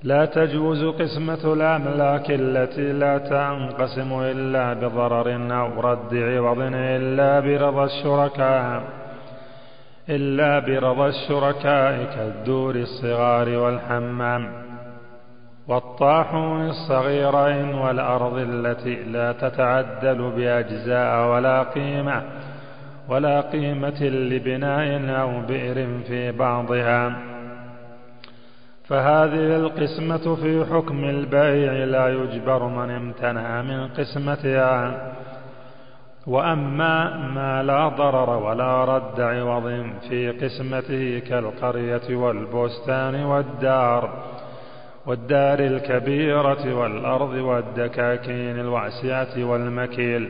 لا 0.04 0.26
تجوز 0.26 0.86
قسمة 0.86 1.54
الأملاك 1.54 2.32
التي 2.32 2.94
لا 2.94 3.18
تنقسم 3.18 4.20
إلا 4.22 4.74
بضرر 4.74 5.28
أو 5.52 5.82
رد 5.82 6.16
عوض 6.16 6.60
إلا 6.74 7.40
برضا 7.40 7.86
الشركاء. 7.86 8.97
إلا 10.10 10.60
برضا 10.60 11.08
الشركاء 11.08 12.04
كالدور 12.16 12.76
الصغار 12.76 13.50
والحمام 13.50 14.52
والطاحون 15.68 16.70
الصغيرين 16.70 17.76
والأرض 17.76 18.38
التي 18.38 18.96
لا 18.96 19.32
تتعدل 19.32 20.32
بأجزاء 20.38 21.32
ولا 21.32 21.64
قيمة 21.64 22.24
ولا 23.10 23.42
قيمة 23.42 24.04
لبناء 24.04 25.20
أو 25.22 25.42
بئر 25.42 25.88
في 26.08 26.32
بعضها. 26.32 27.18
فهذه 28.84 29.56
القسمة 29.56 30.36
في 30.36 30.66
حكم 30.72 31.04
البيع 31.04 31.72
لا 31.72 32.08
يجبر 32.08 32.68
من 32.68 32.90
امتنع 32.90 33.62
من 33.62 33.88
قسمتها. 33.88 35.12
وأما 36.28 37.18
ما 37.18 37.64
لا 37.64 37.88
ضرر 37.88 38.30
ولا 38.30 38.86
رد 38.86 39.22
عوض 39.22 39.86
في 40.10 40.32
قسمته 40.32 41.20
كالقرية 41.20 42.16
والبستان 42.16 43.16
والدار 43.16 44.10
والدار 45.06 45.60
الكبيرة 45.60 46.76
والأرض 46.76 47.34
والدكاكين 47.34 48.60
الواسعة 48.60 49.44
والمكيل 49.44 50.30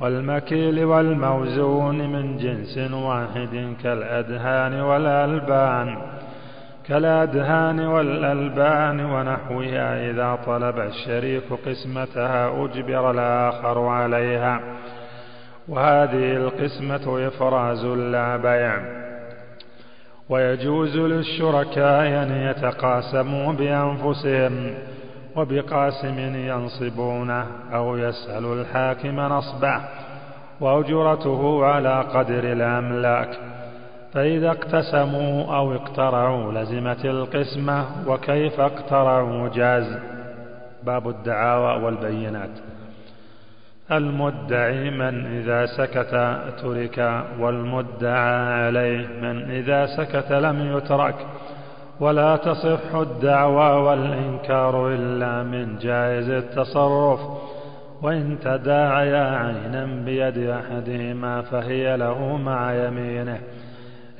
والمكيل 0.00 0.84
والموزون 0.84 2.12
من 2.12 2.36
جنس 2.36 2.92
واحد 2.92 3.74
كالأدهان 3.82 4.80
والألبان 4.80 5.98
كالأدهان 6.86 7.80
والألبان 7.80 9.00
ونحوها 9.00 10.10
إذا 10.10 10.38
طلب 10.46 10.78
الشريك 10.78 11.52
قسمتها 11.66 12.64
أجبر 12.64 13.10
الآخر 13.10 13.86
عليها 13.86 14.60
وهذه 15.68 16.36
القسمة 16.36 17.28
إفراز 17.28 17.84
لا 17.84 18.36
بيع. 18.36 18.78
ويجوز 20.28 20.96
للشركاء 20.96 22.22
أن 22.22 22.32
يتقاسموا 22.32 23.52
بأنفسهم 23.52 24.74
وبقاسم 25.36 26.18
ينصبونه 26.34 27.46
أو 27.74 27.96
يسأل 27.96 28.44
الحاكم 28.44 29.20
نصبه 29.20 29.80
وأجرته 30.60 31.64
على 31.64 32.00
قدر 32.00 32.44
الأملاك. 32.52 33.38
فإذا 34.12 34.50
اقتسموا 34.50 35.56
أو 35.56 35.74
اقترعوا 35.74 36.52
لزمت 36.52 37.04
القسمة 37.04 37.86
وكيف 38.06 38.60
اقترعوا 38.60 39.48
جاز؟ 39.48 39.98
باب 40.82 41.08
الدعاوى 41.08 41.84
والبينات. 41.84 42.67
المدعي 43.92 44.90
من 44.90 45.26
إذا 45.26 45.66
سكت 45.66 46.40
ترك 46.62 47.24
والمدعى 47.40 48.66
عليه 48.66 49.06
من 49.22 49.50
إذا 49.50 49.86
سكت 49.86 50.32
لم 50.32 50.76
يترك. 50.76 51.14
ولا 52.00 52.36
تصح 52.36 52.94
الدعوى 52.94 53.82
والإنكار 53.82 54.94
إلا 54.94 55.42
من 55.42 55.78
جائز 55.78 56.30
التصرف. 56.30 57.20
وإن 58.02 58.36
تداعيا 58.42 59.36
عينا 59.36 59.86
بيد 60.04 60.38
أحدهما 60.38 61.42
فهي 61.42 61.96
له 61.96 62.36
مع 62.36 62.72
يمينه. 62.74 63.38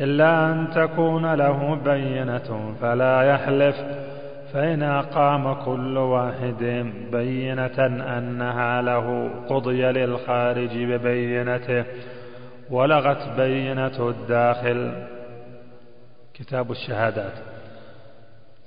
إلا 0.01 0.53
أن 0.53 0.66
تكون 0.75 1.35
له 1.35 1.79
بينة 1.85 2.75
فلا 2.81 3.23
يحلف. 3.23 4.08
فإن 4.53 4.83
أقام 4.83 5.55
كل 5.65 5.99
واحد 5.99 6.91
بينة 7.13 7.87
أنها 8.19 8.83
له 8.83 9.31
قضي 9.49 9.83
للخارج 9.83 10.77
ببينته 10.77 11.85
ولغت 12.71 13.29
بينة 13.37 14.09
الداخل. 14.09 14.93
كتاب 16.35 16.71
الشهادات. 16.71 17.33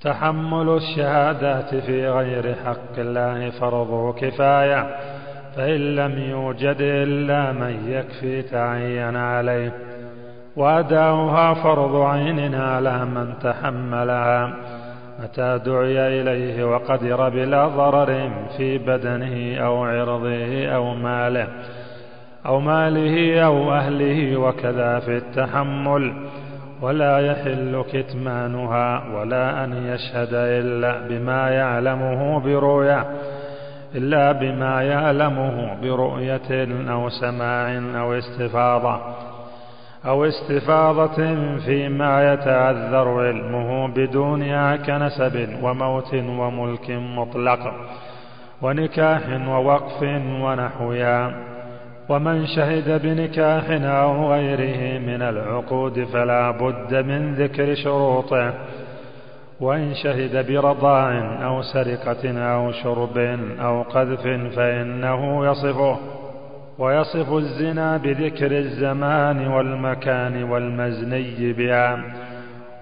تحمل 0.00 0.76
الشهادات 0.76 1.74
في 1.74 2.08
غير 2.08 2.54
حق 2.54 2.98
الله 2.98 3.50
فرض 3.50 4.14
كفاية 4.18 4.96
فإن 5.56 5.96
لم 5.96 6.18
يوجد 6.18 6.76
إلا 6.80 7.52
من 7.52 7.88
يكفي 7.88 8.42
تعين 8.42 9.16
عليه. 9.16 9.72
وأداؤها 10.56 11.54
فرض 11.54 11.96
عين 11.96 12.54
على 12.54 13.04
من 13.04 13.34
تحملها. 13.42 14.52
متى 15.20 15.60
دعي 15.66 16.20
إليه 16.20 16.64
وقدر 16.64 17.28
بلا 17.28 17.68
ضرر 17.68 18.30
في 18.56 18.78
بدنه 18.78 19.56
أو 19.64 19.84
عرضه 19.84 20.66
أو 20.66 20.94
ماله 20.94 21.48
أو 22.46 22.60
ماله 22.60 23.44
أو 23.44 23.72
أهله 23.72 24.36
وكذا 24.36 24.98
في 24.98 25.16
التحمل 25.16 26.12
ولا 26.82 27.18
يحل 27.18 27.84
كتمانها 27.92 29.16
ولا 29.16 29.64
أن 29.64 29.72
يشهد 29.86 30.34
إلا 30.34 31.08
بما 31.08 31.50
يعلمه 31.50 32.40
برؤيا 32.40 33.06
إلا 33.94 34.32
بما 34.32 34.82
يعلمه 34.82 35.76
برؤية 35.82 36.68
أو 36.92 37.08
سماع 37.08 37.78
أو 38.00 38.12
استفاضة 38.14 39.00
أو 40.06 40.24
استفاضة 40.24 41.34
فيما 41.58 42.32
يتعذر 42.32 43.08
علمه 43.08 43.88
بدونها 43.88 44.76
كنسب 44.76 45.48
وموت 45.62 46.14
وملك 46.14 46.90
مطلق 46.90 47.74
ونكاح 48.62 49.22
ووقف 49.48 50.02
ونحوها 50.42 51.34
ومن 52.08 52.46
شهد 52.46 53.02
بنكاح 53.02 53.64
أو 53.70 54.32
غيره 54.32 54.98
من 54.98 55.22
العقود 55.22 56.04
فلا 56.04 56.50
بد 56.50 56.94
من 56.94 57.34
ذكر 57.34 57.74
شروطه. 57.74 58.54
وإن 59.60 59.94
شهد 59.94 60.52
برضاع 60.52 61.10
أو 61.44 61.62
سرقة 61.62 62.38
أو 62.38 62.72
شرب 62.72 63.18
أو 63.60 63.82
قذف 63.82 64.22
فإنه 64.56 65.50
يصفه. 65.50 65.98
ويصف 66.82 67.32
الزنا 67.32 67.96
بذكر 67.96 68.58
الزمان 68.58 69.46
والمكان 69.46 70.42
والمزني 70.50 71.52
بها 71.52 72.02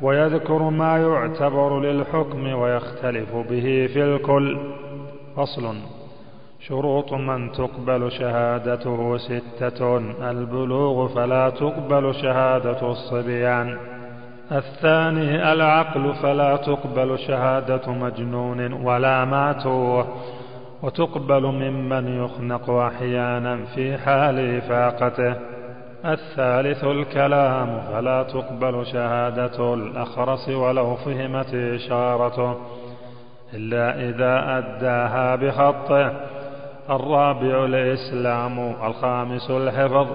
ويذكر 0.03 0.63
ما 0.63 0.99
يعتبر 0.99 1.81
للحكم 1.81 2.53
ويختلف 2.53 3.37
به 3.37 3.89
في 3.93 4.03
الكل. 4.05 4.59
فصل. 5.37 5.75
شروط 6.61 7.13
من 7.13 7.53
تقبل 7.53 8.13
شهادته 8.13 9.17
ستة 9.17 9.97
البلوغ 10.31 11.09
فلا 11.15 11.51
تقبل 11.51 12.15
شهادة 12.15 12.91
الصبيان. 12.91 13.77
الثاني 14.53 15.53
العقل 15.53 16.15
فلا 16.23 16.57
تقبل 16.57 17.19
شهادة 17.19 17.93
مجنون 17.93 18.73
ولا 18.73 19.25
ماتوه. 19.25 20.07
وتقبل 20.83 21.43
ممن 21.43 22.25
يخنق 22.25 22.71
أحيانا 22.71 23.65
في 23.75 23.99
حال 23.99 24.57
إفاقته. 24.57 25.35
الثالث 26.05 26.85
الكلام 26.85 27.81
فلا 27.93 28.23
تقبل 28.23 28.87
شهادة 28.87 29.75
الأخرس 29.75 30.49
ولو 30.49 30.97
فهمت 30.97 31.55
إشارته 31.55 32.57
إلا 33.55 34.09
إذا 34.09 34.59
أداها 34.59 35.37
بخطه. 35.37 36.13
الرابع 36.91 37.65
الإسلام 37.65 38.75
الخامس 38.87 39.51
الحفظ. 39.51 40.07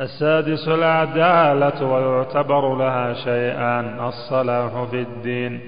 السادس 0.00 0.68
العدالة 0.68 1.84
ويعتبر 1.84 2.76
لها 2.76 3.12
شيئان 3.14 4.06
الصلاح 4.06 4.84
في 4.90 5.00
الدين. 5.00 5.60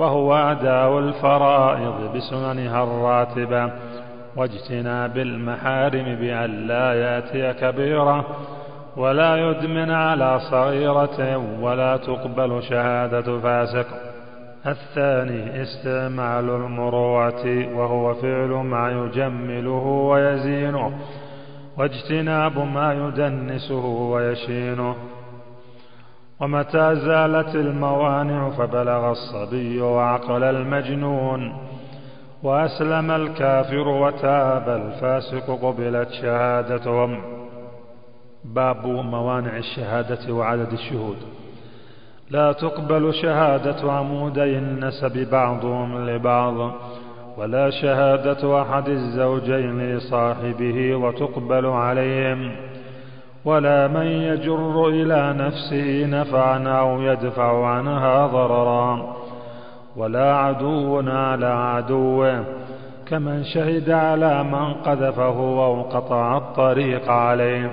وهو 0.00 0.34
أداء 0.34 0.98
الفرائض 0.98 2.16
بسننها 2.16 2.84
الراتبة. 2.84 3.72
واجتناب 4.36 5.18
المحارم 5.18 6.14
بأن 6.14 6.66
لا 6.66 6.94
يأتي 6.94 7.52
كبيرة 7.60 8.26
ولا 8.96 9.36
يدمن 9.36 9.90
على 9.90 10.40
صغيرة 10.50 11.36
ولا 11.60 11.96
تقبل 11.96 12.62
شهادة 12.62 13.40
فاسق. 13.40 13.86
الثاني 14.66 15.62
استعمال 15.62 16.50
المروءة 16.50 17.68
وهو 17.76 18.14
فعل 18.14 18.48
ما 18.48 18.90
يجمله 18.90 19.86
ويزينه. 20.10 20.98
واجتناب 21.78 22.58
ما 22.58 22.92
يدنسه 22.94 23.86
ويشينه. 23.86 24.94
ومتى 26.40 26.94
زالت 26.94 27.54
الموانع 27.54 28.50
فبلغ 28.50 29.10
الصبي 29.10 29.80
وعقل 29.80 30.42
المجنون 30.44 31.56
وأسلم 32.42 33.10
الكافر 33.10 33.88
وتاب 33.88 34.68
الفاسق 34.68 35.58
قبلت 35.62 36.10
شهادتهم. 36.10 37.22
باب 38.44 38.86
موانع 38.86 39.56
الشهادة 39.56 40.34
وعدد 40.34 40.72
الشهود. 40.72 41.16
لا 42.30 42.52
تقبل 42.52 43.14
شهادة 43.14 43.92
عمودي 43.92 44.58
النسب 44.58 45.30
بعضهم 45.30 46.10
لبعض 46.10 46.72
ولا 47.38 47.70
شهادة 47.70 48.62
أحد 48.62 48.88
الزوجين 48.88 49.96
لصاحبه 49.96 50.94
وتقبل 50.94 51.66
عليهم. 51.66 52.69
ولا 53.44 53.88
من 53.88 54.06
يجر 54.06 54.88
إلى 54.88 55.34
نفسه 55.38 56.06
نفعا 56.06 56.68
أو 56.68 57.00
يدفع 57.00 57.66
عنها 57.66 58.26
ضررا. 58.26 59.16
ولا 59.96 60.36
عدو 60.36 61.10
على 61.10 61.46
عدو. 61.46 62.32
كمن 63.06 63.44
شهد 63.44 63.90
على 63.90 64.44
من 64.44 64.74
قذفه 64.74 65.64
أو 65.64 65.82
قطع 65.82 66.36
الطريق 66.36 67.10
عليه. 67.10 67.70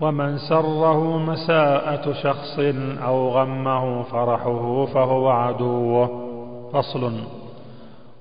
ومن 0.00 0.38
سره 0.38 1.18
مساءة 1.18 2.12
شخص 2.12 2.58
أو 3.04 3.28
غمه 3.28 4.02
فرحه 4.02 4.84
فهو 4.84 5.28
عدوه 5.28 6.10
فصل. 6.72 7.12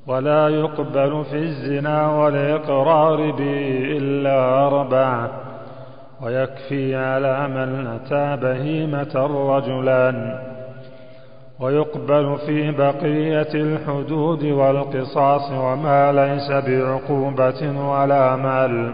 ولا 0.07 0.49
يقبل 0.49 1.24
في 1.32 1.38
الزنا 1.38 2.12
والإقرار 2.12 3.32
به 3.32 3.68
إلا 3.97 4.68
أربعة 4.68 5.41
ويكفي 6.24 6.95
على 6.95 7.47
من 7.47 7.88
أتى 7.88 8.41
بهيمة 8.41 9.13
رجلا 9.55 10.39
ويقبل 11.59 12.38
في 12.45 12.72
بقية 12.72 13.53
الحدود 13.53 14.43
والقصاص 14.43 15.51
وما 15.51 16.11
ليس 16.11 16.51
بعقوبة 16.51 17.89
ولا 17.89 18.36
مال 18.36 18.93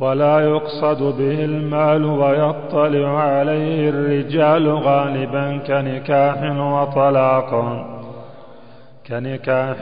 ولا 0.00 0.40
يقصد 0.40 1.02
به 1.02 1.44
المال 1.44 2.04
ويطلع 2.04 3.18
عليه 3.18 3.88
الرجال 3.90 4.68
غالبا 4.68 5.58
كنكاح 5.66 6.42
وطلاق 6.58 7.50
كنكاح 9.08 9.76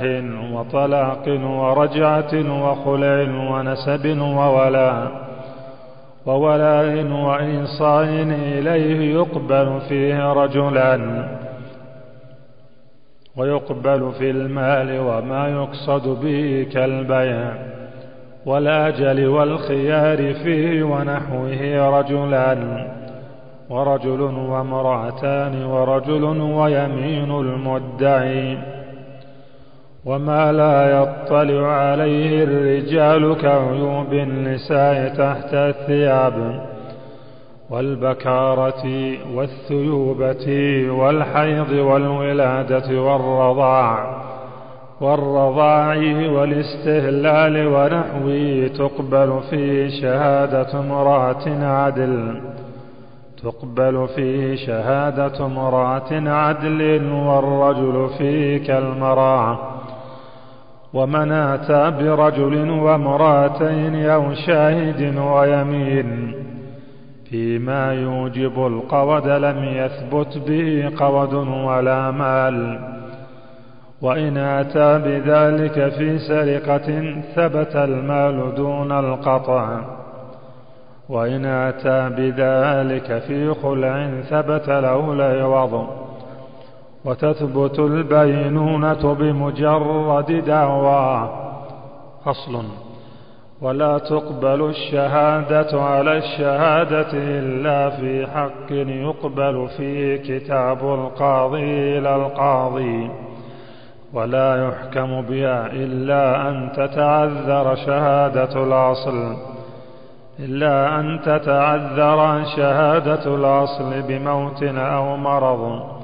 وطلاق 0.52 1.24
ورجعة 1.44 2.62
وخلع 2.62 3.18
ونسب 3.50 4.18
وولاء. 4.20 5.29
وولاء 6.30 7.06
وإنصاء 7.06 8.04
إليه 8.58 9.14
يقبل 9.14 9.80
فيه 9.88 10.32
رجلا 10.32 11.24
ويقبل 13.36 14.12
في 14.18 14.30
المال 14.30 14.98
وما 15.00 15.48
يقصد 15.48 16.20
به 16.22 16.66
كالبيع 16.72 17.52
والأجل 18.46 19.26
والخيار 19.26 20.34
فيه 20.34 20.82
ونحوه 20.82 21.88
رجلا 21.98 22.56
ورجل 23.70 24.20
وامرأتان 24.22 25.64
ورجل 25.64 26.24
ويمين 26.40 27.30
المدعي 27.30 28.58
وما 30.04 30.52
لا 30.52 31.02
يطلع 31.02 31.66
عليه 31.72 32.44
الرجال 32.44 33.36
كعيوب 33.42 34.12
النساء 34.12 35.08
تحت 35.08 35.54
الثياب 35.54 36.66
والبكارة 37.70 38.84
والثيوبة 39.34 40.46
والحيض 40.90 41.70
والولادة 41.72 43.00
والرضاع 43.02 44.20
والرضاع 45.00 45.96
والاستهلال 46.32 47.66
ونحوه 47.66 48.70
تقبل 48.78 49.40
فيه 49.50 49.88
شهادة 50.02 50.80
امرأة 50.80 51.64
عدل 51.64 52.40
تقبل 53.42 54.08
فيه 54.16 54.56
شهادة 54.66 55.46
امرأة 55.46 56.12
عدل 56.30 57.12
والرجل 57.12 58.10
فيه 58.18 58.66
كالمراعة 58.66 59.58
ومن 60.94 61.32
برجل 61.90 62.70
وامرأتين 62.70 64.06
أو 64.06 64.34
شاهد 64.34 65.16
ويمين 65.16 66.34
فيما 67.30 67.92
يوجب 67.92 68.66
القود 68.66 69.26
لم 69.26 69.64
يثبت 69.64 70.38
به 70.38 70.92
قود 70.96 71.34
ولا 71.34 72.10
مال. 72.10 72.78
وإن 74.02 74.36
أتى 74.36 74.98
بذلك 74.98 75.88
في 75.88 76.18
سرقة 76.18 77.14
ثبت 77.34 77.76
المال 77.76 78.54
دون 78.54 78.92
القطع. 78.92 79.80
وإن 81.08 81.44
أتى 81.44 82.10
بذلك 82.16 83.18
في 83.18 83.54
خلع 83.54 84.10
ثبت 84.30 84.68
له 84.68 85.12
العوض 85.12 86.09
وتثبت 87.04 87.78
البينونة 87.78 89.14
بمجرد 89.14 90.44
دعوى. 90.46 91.30
فصل 92.24 92.64
ولا 93.62 93.98
تقبل 93.98 94.68
الشهادة 94.68 95.82
على 95.82 96.18
الشهادة 96.18 97.08
إلا 97.12 97.90
في 97.90 98.26
حق 98.26 98.72
يقبل 98.72 99.68
فيه 99.76 100.16
كتاب 100.16 100.78
القاضي 100.78 101.98
إلى 101.98 102.16
القاضي. 102.16 103.10
ولا 104.12 104.68
يحكم 104.68 105.20
بها 105.20 105.66
إلا 105.66 106.48
أن 106.48 106.72
تتعذر 106.72 107.74
شهادة 107.74 108.62
الأصل. 108.64 109.36
إلا 110.38 111.00
أن 111.00 111.20
تتعذر 111.20 112.44
شهادة 112.56 113.34
الأصل 113.34 114.02
بموت 114.02 114.62
أو 114.62 115.16
مرض. 115.16 115.99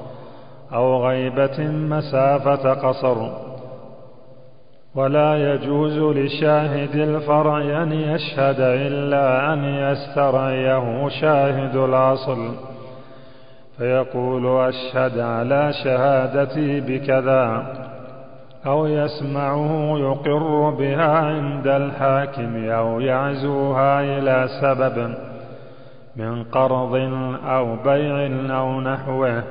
أو 0.73 1.07
غيبة 1.07 1.67
مسافة 1.67 2.73
قصر. 2.73 3.47
ولا 4.95 5.53
يجوز 5.53 5.97
لشاهد 6.17 6.95
الفرع 6.95 7.83
أن 7.83 7.91
يشهد 7.91 8.59
إلا 8.59 9.53
أن 9.53 9.63
يسترعيه 9.63 11.09
شاهد 11.09 11.75
الأصل 11.75 12.51
فيقول 13.77 14.67
أشهد 14.67 15.19
على 15.19 15.73
شهادتي 15.83 16.81
بكذا 16.81 17.63
أو 18.65 18.87
يسمعه 18.87 19.97
يقر 19.97 20.69
بها 20.69 21.17
عند 21.17 21.67
الحاكم 21.67 22.69
أو 22.69 22.99
يعزوها 22.99 24.01
إلى 24.01 24.47
سبب 24.61 25.15
من 26.15 26.43
قرض 26.43 26.95
أو 27.45 27.75
بيع 27.75 28.27
أو 28.59 28.81
نحوه. 28.81 29.43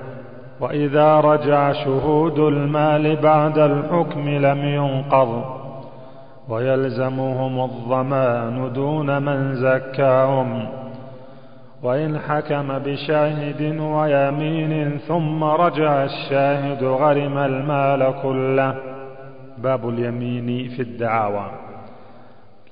وإذا 0.60 1.20
رجع 1.20 1.72
شهود 1.72 2.38
المال 2.38 3.16
بعد 3.16 3.58
الحكم 3.58 4.28
لم 4.28 4.58
ينقض. 4.58 5.44
ويلزمهم 6.48 7.64
الضمان 7.64 8.72
دون 8.72 9.22
من 9.22 9.54
زكاهم. 9.54 10.68
وإن 11.82 12.18
حكم 12.18 12.78
بشاهد 12.78 13.78
ويمين 13.80 14.98
ثم 14.98 15.44
رجع 15.44 16.04
الشاهد 16.04 16.84
غرم 16.84 17.38
المال 17.38 18.14
كله. 18.22 18.74
باب 19.58 19.88
اليمين 19.88 20.68
في 20.68 20.82
الدعاوى. 20.82 21.50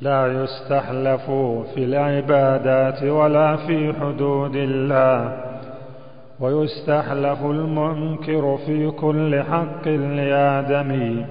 لا 0.01 0.43
يستحلف 0.43 1.31
في 1.75 1.85
العبادات 1.85 3.03
ولا 3.03 3.57
في 3.57 3.93
حدود 4.01 4.57
الله. 4.57 5.54
ويستحلف 6.41 7.45
المنكر 7.45 8.59
في 8.67 8.91
كل 8.91 9.43
حق 9.43 9.89
لآدمي 9.89 11.27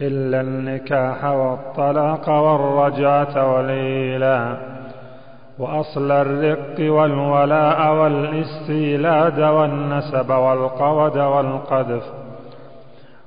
إلا 0.00 0.40
النكاح 0.40 1.24
والطلاق 1.24 2.28
والرجعة 2.28 3.56
والإيلاء 3.56 4.70
وأصل 5.58 6.10
الرق 6.10 6.92
والولاء 6.92 7.94
والاستيلاد 7.94 9.40
والنسب 9.40 10.30
والقود 10.30 11.18
والقذف. 11.18 12.02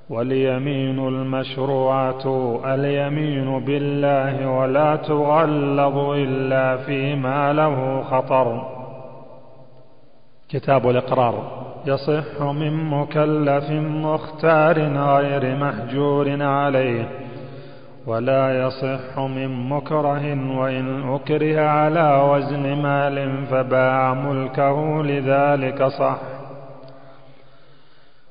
واليمين 0.10 1.08
المشروعة 1.08 2.60
اليمين 2.66 3.60
بالله 3.60 4.50
ولا 4.50 4.96
تغلظ 4.96 5.98
إلا 5.98 6.78
فيما 6.78 7.54
له 7.54 8.04
خطر. 8.04 8.73
كتاب 10.54 10.90
الإقرار. 10.90 11.64
يصح 11.86 12.42
من 12.42 12.74
مكلف 12.90 13.70
مختار 14.06 14.80
غير 14.98 15.56
محجور 15.56 16.42
عليه 16.44 17.08
ولا 18.06 18.66
يصح 18.68 19.20
من 19.20 19.70
مكره 19.70 20.58
وإن 20.60 21.14
أكره 21.14 21.62
على 21.62 22.30
وزن 22.32 22.82
مال 22.82 23.46
فباع 23.46 24.14
ملكه 24.14 25.04
لذلك 25.04 25.84
صح. 25.84 26.18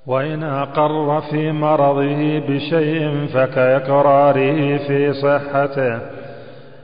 وإن 0.06 0.42
أقر 0.42 1.20
في 1.20 1.52
مرضه 1.52 2.38
بشيء 2.38 3.26
فكإقراره 3.34 4.76
في 4.76 5.12
صحته. 5.12 6.21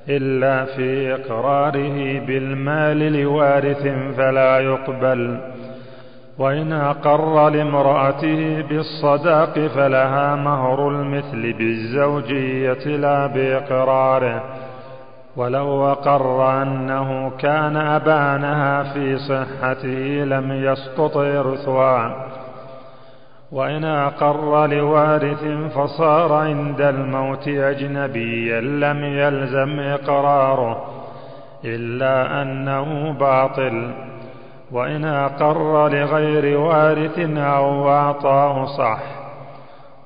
إلا 0.09 0.65
في 0.65 1.15
إقراره 1.15 2.21
بالمال 2.27 3.13
لوارث 3.13 3.83
فلا 4.17 4.59
يقبل. 4.59 5.39
وإن 6.39 6.73
أقر 6.73 7.49
لامرأته 7.49 8.63
بالصداق 8.69 9.59
فلها 9.59 10.37
مهر 10.37 10.89
المثل 10.89 11.53
بالزوجية 11.53 12.97
لا 12.97 13.27
بإقراره. 13.27 14.43
ولو 15.37 15.87
أقر 15.87 16.63
أنه 16.63 17.31
كان 17.39 17.77
أبانها 17.77 18.83
في 18.83 19.19
صحته 19.19 20.25
لم 20.25 20.53
يسقط 20.53 21.17
إرثها 21.17 22.27
وإن 23.53 23.85
أقر 23.85 24.67
لوارث 24.67 25.45
فصار 25.75 26.33
عند 26.33 26.81
الموت 26.81 27.49
أجنبيا 27.49 28.61
لم 28.61 29.05
يلزم 29.05 29.81
إقراره 29.81 30.85
إلا 31.65 32.43
أنه 32.43 33.13
باطل. 33.13 33.91
وإن 34.73 35.05
أقر 35.05 35.89
لغير 35.89 36.59
وارث 36.59 37.19
أو 37.39 37.91
أعطاه 37.91 38.65
صح. 38.65 39.01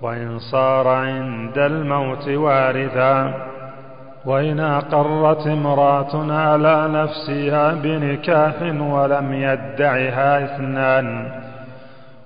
وإن 0.01 0.39
صار 0.39 0.89
عند 0.89 1.59
الموت 1.59 2.29
وارثا. 2.29 3.35
وإن 4.25 4.61
أقرت 4.61 5.47
امرأة 5.47 6.33
على 6.33 6.89
نفسها 6.89 7.73
بنكاح 7.73 8.55
ولم 8.81 9.33
يدعها 9.33 10.45
اثنان. 10.45 11.42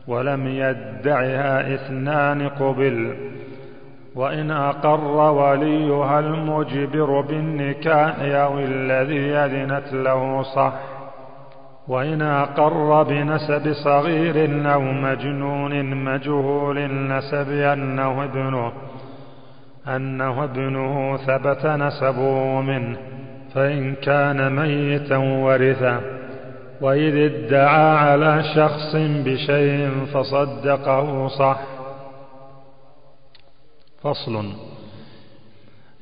ولم 0.09 0.48
يدعها 0.48 1.74
اثنان 1.74 2.48
قبل. 2.48 3.14
وإن 4.14 4.50
أقر 4.50 5.32
وليها 5.32 6.18
المجبر 6.18 7.20
بالنكاح 7.20 8.14
أو 8.20 8.59
الذي 8.59 9.30
أذنت 9.34 9.92
له 9.92 10.42
صح. 10.42 10.72
وإن 11.88 12.22
أقر 12.22 13.02
بنسب 13.02 13.72
صغير 13.84 14.66
أو 14.72 14.80
مجنون 14.80 16.04
مجهول 16.04 16.78
النسب 16.78 17.50
أنه 17.50 18.24
ابنه 18.24 18.72
أنه 19.88 20.44
ابنه 20.44 21.16
ثبت 21.16 21.66
نسبه 21.66 22.61
منه 22.61 22.96
فإن 23.54 23.94
كان 23.94 24.52
ميتا 24.57 25.16
ورثه 25.16 26.00
وإذ 26.81 27.16
ادعى 27.16 27.97
على 27.97 28.43
شخص 28.55 28.97
بشيء 28.97 29.91
فصدقه 30.14 31.29
صح. 31.29 31.61
فصل. 34.03 34.45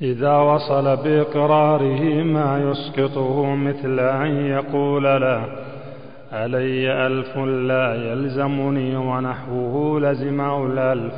إذا 0.01 0.37
وصل 0.37 0.95
بإقراره 0.95 2.23
ما 2.23 2.71
يسقطه 2.71 3.55
مثل 3.55 3.99
أن 3.99 4.45
يقول 4.45 5.03
له 5.03 5.45
علي 6.31 7.07
ألف 7.07 7.37
لا 7.37 7.95
يلزمني 7.95 8.95
ونحوه 8.95 9.99
لزمه 9.99 10.65
الألف 10.65 11.13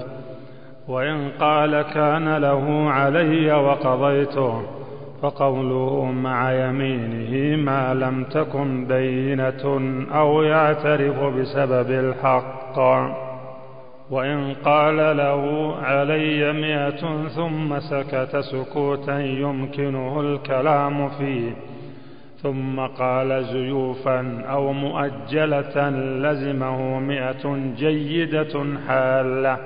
وإن 0.87 1.29
قال 1.39 1.81
كان 1.81 2.37
له 2.37 2.89
علي 2.89 3.51
وقضيته. 3.51 4.76
فقوله 5.21 6.11
مع 6.11 6.51
يمينه 6.51 7.55
ما 7.63 7.93
لم 7.93 8.23
تكن 8.23 8.85
بينة 8.85 9.63
أو 10.13 10.43
يعترف 10.43 11.23
بسبب 11.23 11.91
الحق. 11.91 12.79
وإن 14.11 14.53
قال 14.65 15.17
له 15.17 15.75
علي 15.81 16.53
مئة 16.53 17.27
ثم 17.27 17.79
سكت 17.79 18.37
سكوتا 18.37 19.19
يمكنه 19.19 20.21
الكلام 20.21 21.09
فيه. 21.09 21.51
ثم 22.43 22.79
قال 22.79 23.43
زيوفا 23.45 24.41
أو 24.49 24.73
مؤجلة 24.73 25.89
لزمه 25.89 26.99
مئة 26.99 27.57
جيدة 27.77 28.65
حالة. 28.87 29.57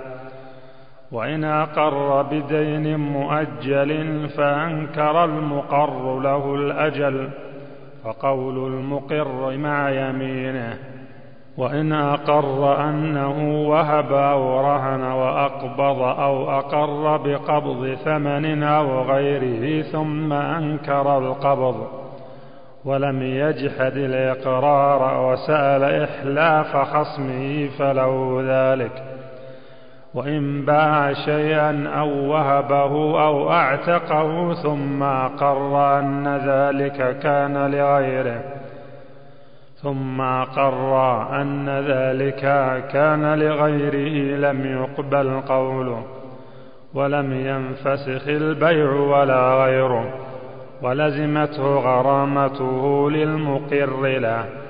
وإن 1.11 1.43
أقر 1.43 2.21
بدين 2.21 2.99
مؤجل 2.99 4.29
فأنكر 4.29 5.23
المقر 5.23 6.19
له 6.19 6.55
الأجل 6.55 7.29
فقول 8.03 8.73
المقر 8.73 9.57
مع 9.57 9.89
يمينه 9.89 10.77
وإن 11.57 11.93
أقر 11.93 12.89
أنه 12.89 13.67
وهب 13.69 14.13
أو 14.13 14.59
رهن 14.61 15.03
وأقبض 15.03 16.01
أو 16.01 16.51
أقر 16.51 17.17
بقبض 17.17 17.93
ثمن 18.05 18.63
أو 18.63 19.01
غيره 19.01 19.81
ثم 19.81 20.33
أنكر 20.33 21.17
القبض 21.17 21.87
ولم 22.85 23.21
يجحد 23.21 23.97
الإقرار 23.97 25.25
وسأل 25.25 25.83
إحلاف 26.03 26.77
خصمه 26.77 27.69
فله 27.79 28.41
ذلك. 28.45 29.10
وإن 30.13 30.65
باع 30.65 31.13
شيئا 31.13 31.89
أو 31.99 32.09
وهبه 32.09 33.23
أو 33.25 33.51
أعتقه 33.51 34.53
ثم 34.53 35.03
أقر 35.03 35.99
أن 35.99 36.27
ذلك 36.45 37.19
كان 37.19 37.71
لغيره. 37.71 38.41
ثم 39.75 40.21
أقر 40.21 40.93
أن 41.41 41.69
ذلك 41.69 42.41
كان 42.93 43.39
لغيره 43.39 44.37
لم 44.37 44.65
يقبل 44.65 45.41
قوله 45.41 46.03
ولم 46.93 47.33
ينفسخ 47.33 48.27
البيع 48.27 48.91
ولا 48.91 49.63
غيره 49.63 50.05
ولزمته 50.81 51.75
غرامته 51.75 53.11
للمقر 53.11 54.07
له. 54.19 54.60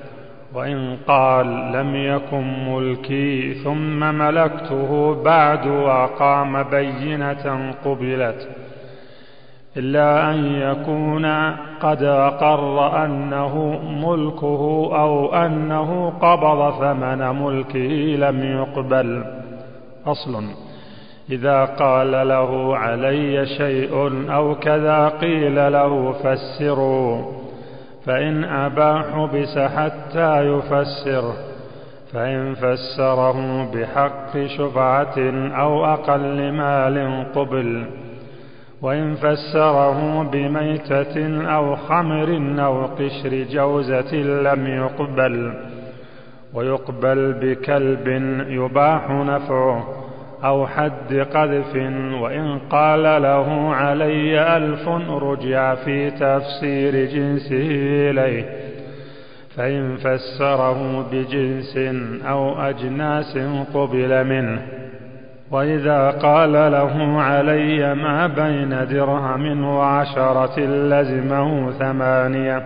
وإن 0.54 0.96
قال 1.06 1.72
لم 1.72 1.96
يكن 1.96 2.72
ملكي 2.72 3.54
ثم 3.54 4.14
ملكته 4.14 5.22
بعد 5.22 5.66
وأقام 5.66 6.62
بينة 6.62 7.74
قبلت 7.84 8.48
إلا 9.76 10.30
أن 10.30 10.44
يكون 10.44 11.26
قد 11.80 12.02
أقر 12.02 13.04
أنه 13.04 13.80
ملكه 14.06 14.90
أو 15.00 15.34
أنه 15.34 16.10
قبض 16.10 16.80
ثمن 16.80 17.42
ملكه 17.42 18.16
لم 18.16 18.44
يقبل. 18.44 19.24
أصل 20.06 20.44
إذا 21.30 21.64
قال 21.64 22.28
له 22.28 22.76
علي 22.76 23.46
شيء 23.46 23.94
أو 24.32 24.54
كذا 24.54 25.08
قيل 25.08 25.72
له 25.72 26.12
فسروا. 26.12 27.41
فإن 28.06 28.44
أبى 28.44 29.02
حبس 29.12 29.58
حتى 29.58 30.40
يفسر 30.46 31.32
فإن 32.12 32.54
فسره 32.54 33.64
بحق 33.74 34.46
شفعة 34.46 35.18
أو 35.60 35.84
أقل 35.84 36.52
مال 36.52 37.26
قبل 37.34 37.86
وإن 38.82 39.14
فسره 39.14 40.22
بميتة 40.22 41.46
أو 41.56 41.76
خمر 41.76 42.54
أو 42.64 42.86
قشر 42.86 43.46
جوزة 43.50 44.14
لم 44.14 44.66
يقبل 44.66 45.54
ويقبل 46.54 47.32
بكلب 47.32 48.08
يباح 48.48 49.10
نفعه. 49.10 50.01
أو 50.44 50.66
حد 50.66 51.26
قذف 51.34 51.76
وإن 52.20 52.58
قال 52.70 53.02
له 53.02 53.74
علي 53.74 54.56
ألف 54.56 54.88
رجع 55.10 55.74
في 55.74 56.10
تفسير 56.10 57.04
جنسه 57.04 57.66
إليه. 58.10 58.44
فإن 59.56 59.96
فسره 59.96 61.02
بجنس 61.12 61.76
أو 62.28 62.60
أجناس 62.60 63.38
قبل 63.74 64.24
منه. 64.24 64.62
وإذا 65.50 66.10
قال 66.10 66.52
له 66.52 67.20
علي 67.22 67.94
ما 67.94 68.26
بين 68.26 68.86
درهم 68.90 69.64
وعشرة 69.64 70.60
لزمه 70.60 71.70
ثمانية. 71.70 72.62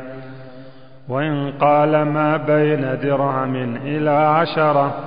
وإن 1.09 1.51
قال 1.51 2.03
ما 2.03 2.37
بين 2.37 2.99
درهم 3.03 3.77
إلى 3.85 4.11
عشرة 4.11 5.06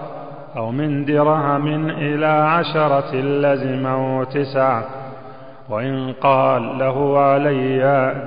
أو 0.58 0.72
من 0.72 1.06
درهم 1.06 1.90
إلى 1.90 2.26
عشرة 2.26 3.16
لزمه 3.16 4.24
تسعة 4.24 4.84
وإن 5.70 6.14
قال 6.22 6.78
له 6.80 7.20
علي 7.20 7.80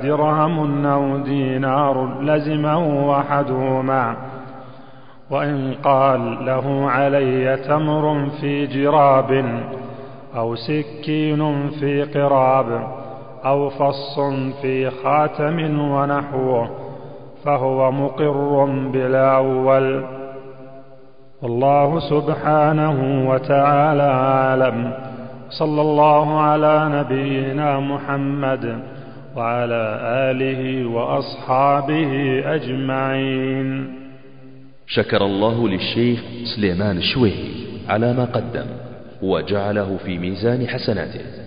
درهم 0.02 0.86
أو 0.86 1.16
دينار 1.18 2.20
لزمه 2.20 3.18
أحدهما 3.20 4.16
وإن 5.30 5.74
قال 5.84 6.46
له 6.46 6.90
علي 6.90 7.56
تمر 7.56 8.28
في 8.40 8.66
جراب 8.66 9.44
أو 10.36 10.54
سكين 10.54 11.70
في 11.70 12.02
قراب 12.02 12.88
أو 13.44 13.70
فص 13.70 14.20
في 14.62 14.90
خاتم 14.90 15.80
ونحوه 15.80 16.70
فهو 17.44 17.90
مقر 17.90 18.64
بالأول. 18.92 20.21
والله 21.42 22.00
سبحانه 22.00 23.28
وتعالى 23.30 24.02
أعلم. 24.02 24.92
صلى 25.50 25.80
الله 25.80 26.40
على 26.40 26.90
نبينا 26.92 27.80
محمد 27.80 28.78
وعلى 29.36 29.98
آله 30.30 30.86
وأصحابه 30.86 32.42
أجمعين. 32.54 33.94
شكر 34.86 35.24
الله 35.24 35.68
للشيخ 35.68 36.20
سليمان 36.56 36.96
الشويهي 36.96 37.48
على 37.88 38.12
ما 38.12 38.24
قدم 38.24 38.66
وجعله 39.22 39.96
في 40.04 40.18
ميزان 40.18 40.68
حسناته. 40.68 41.41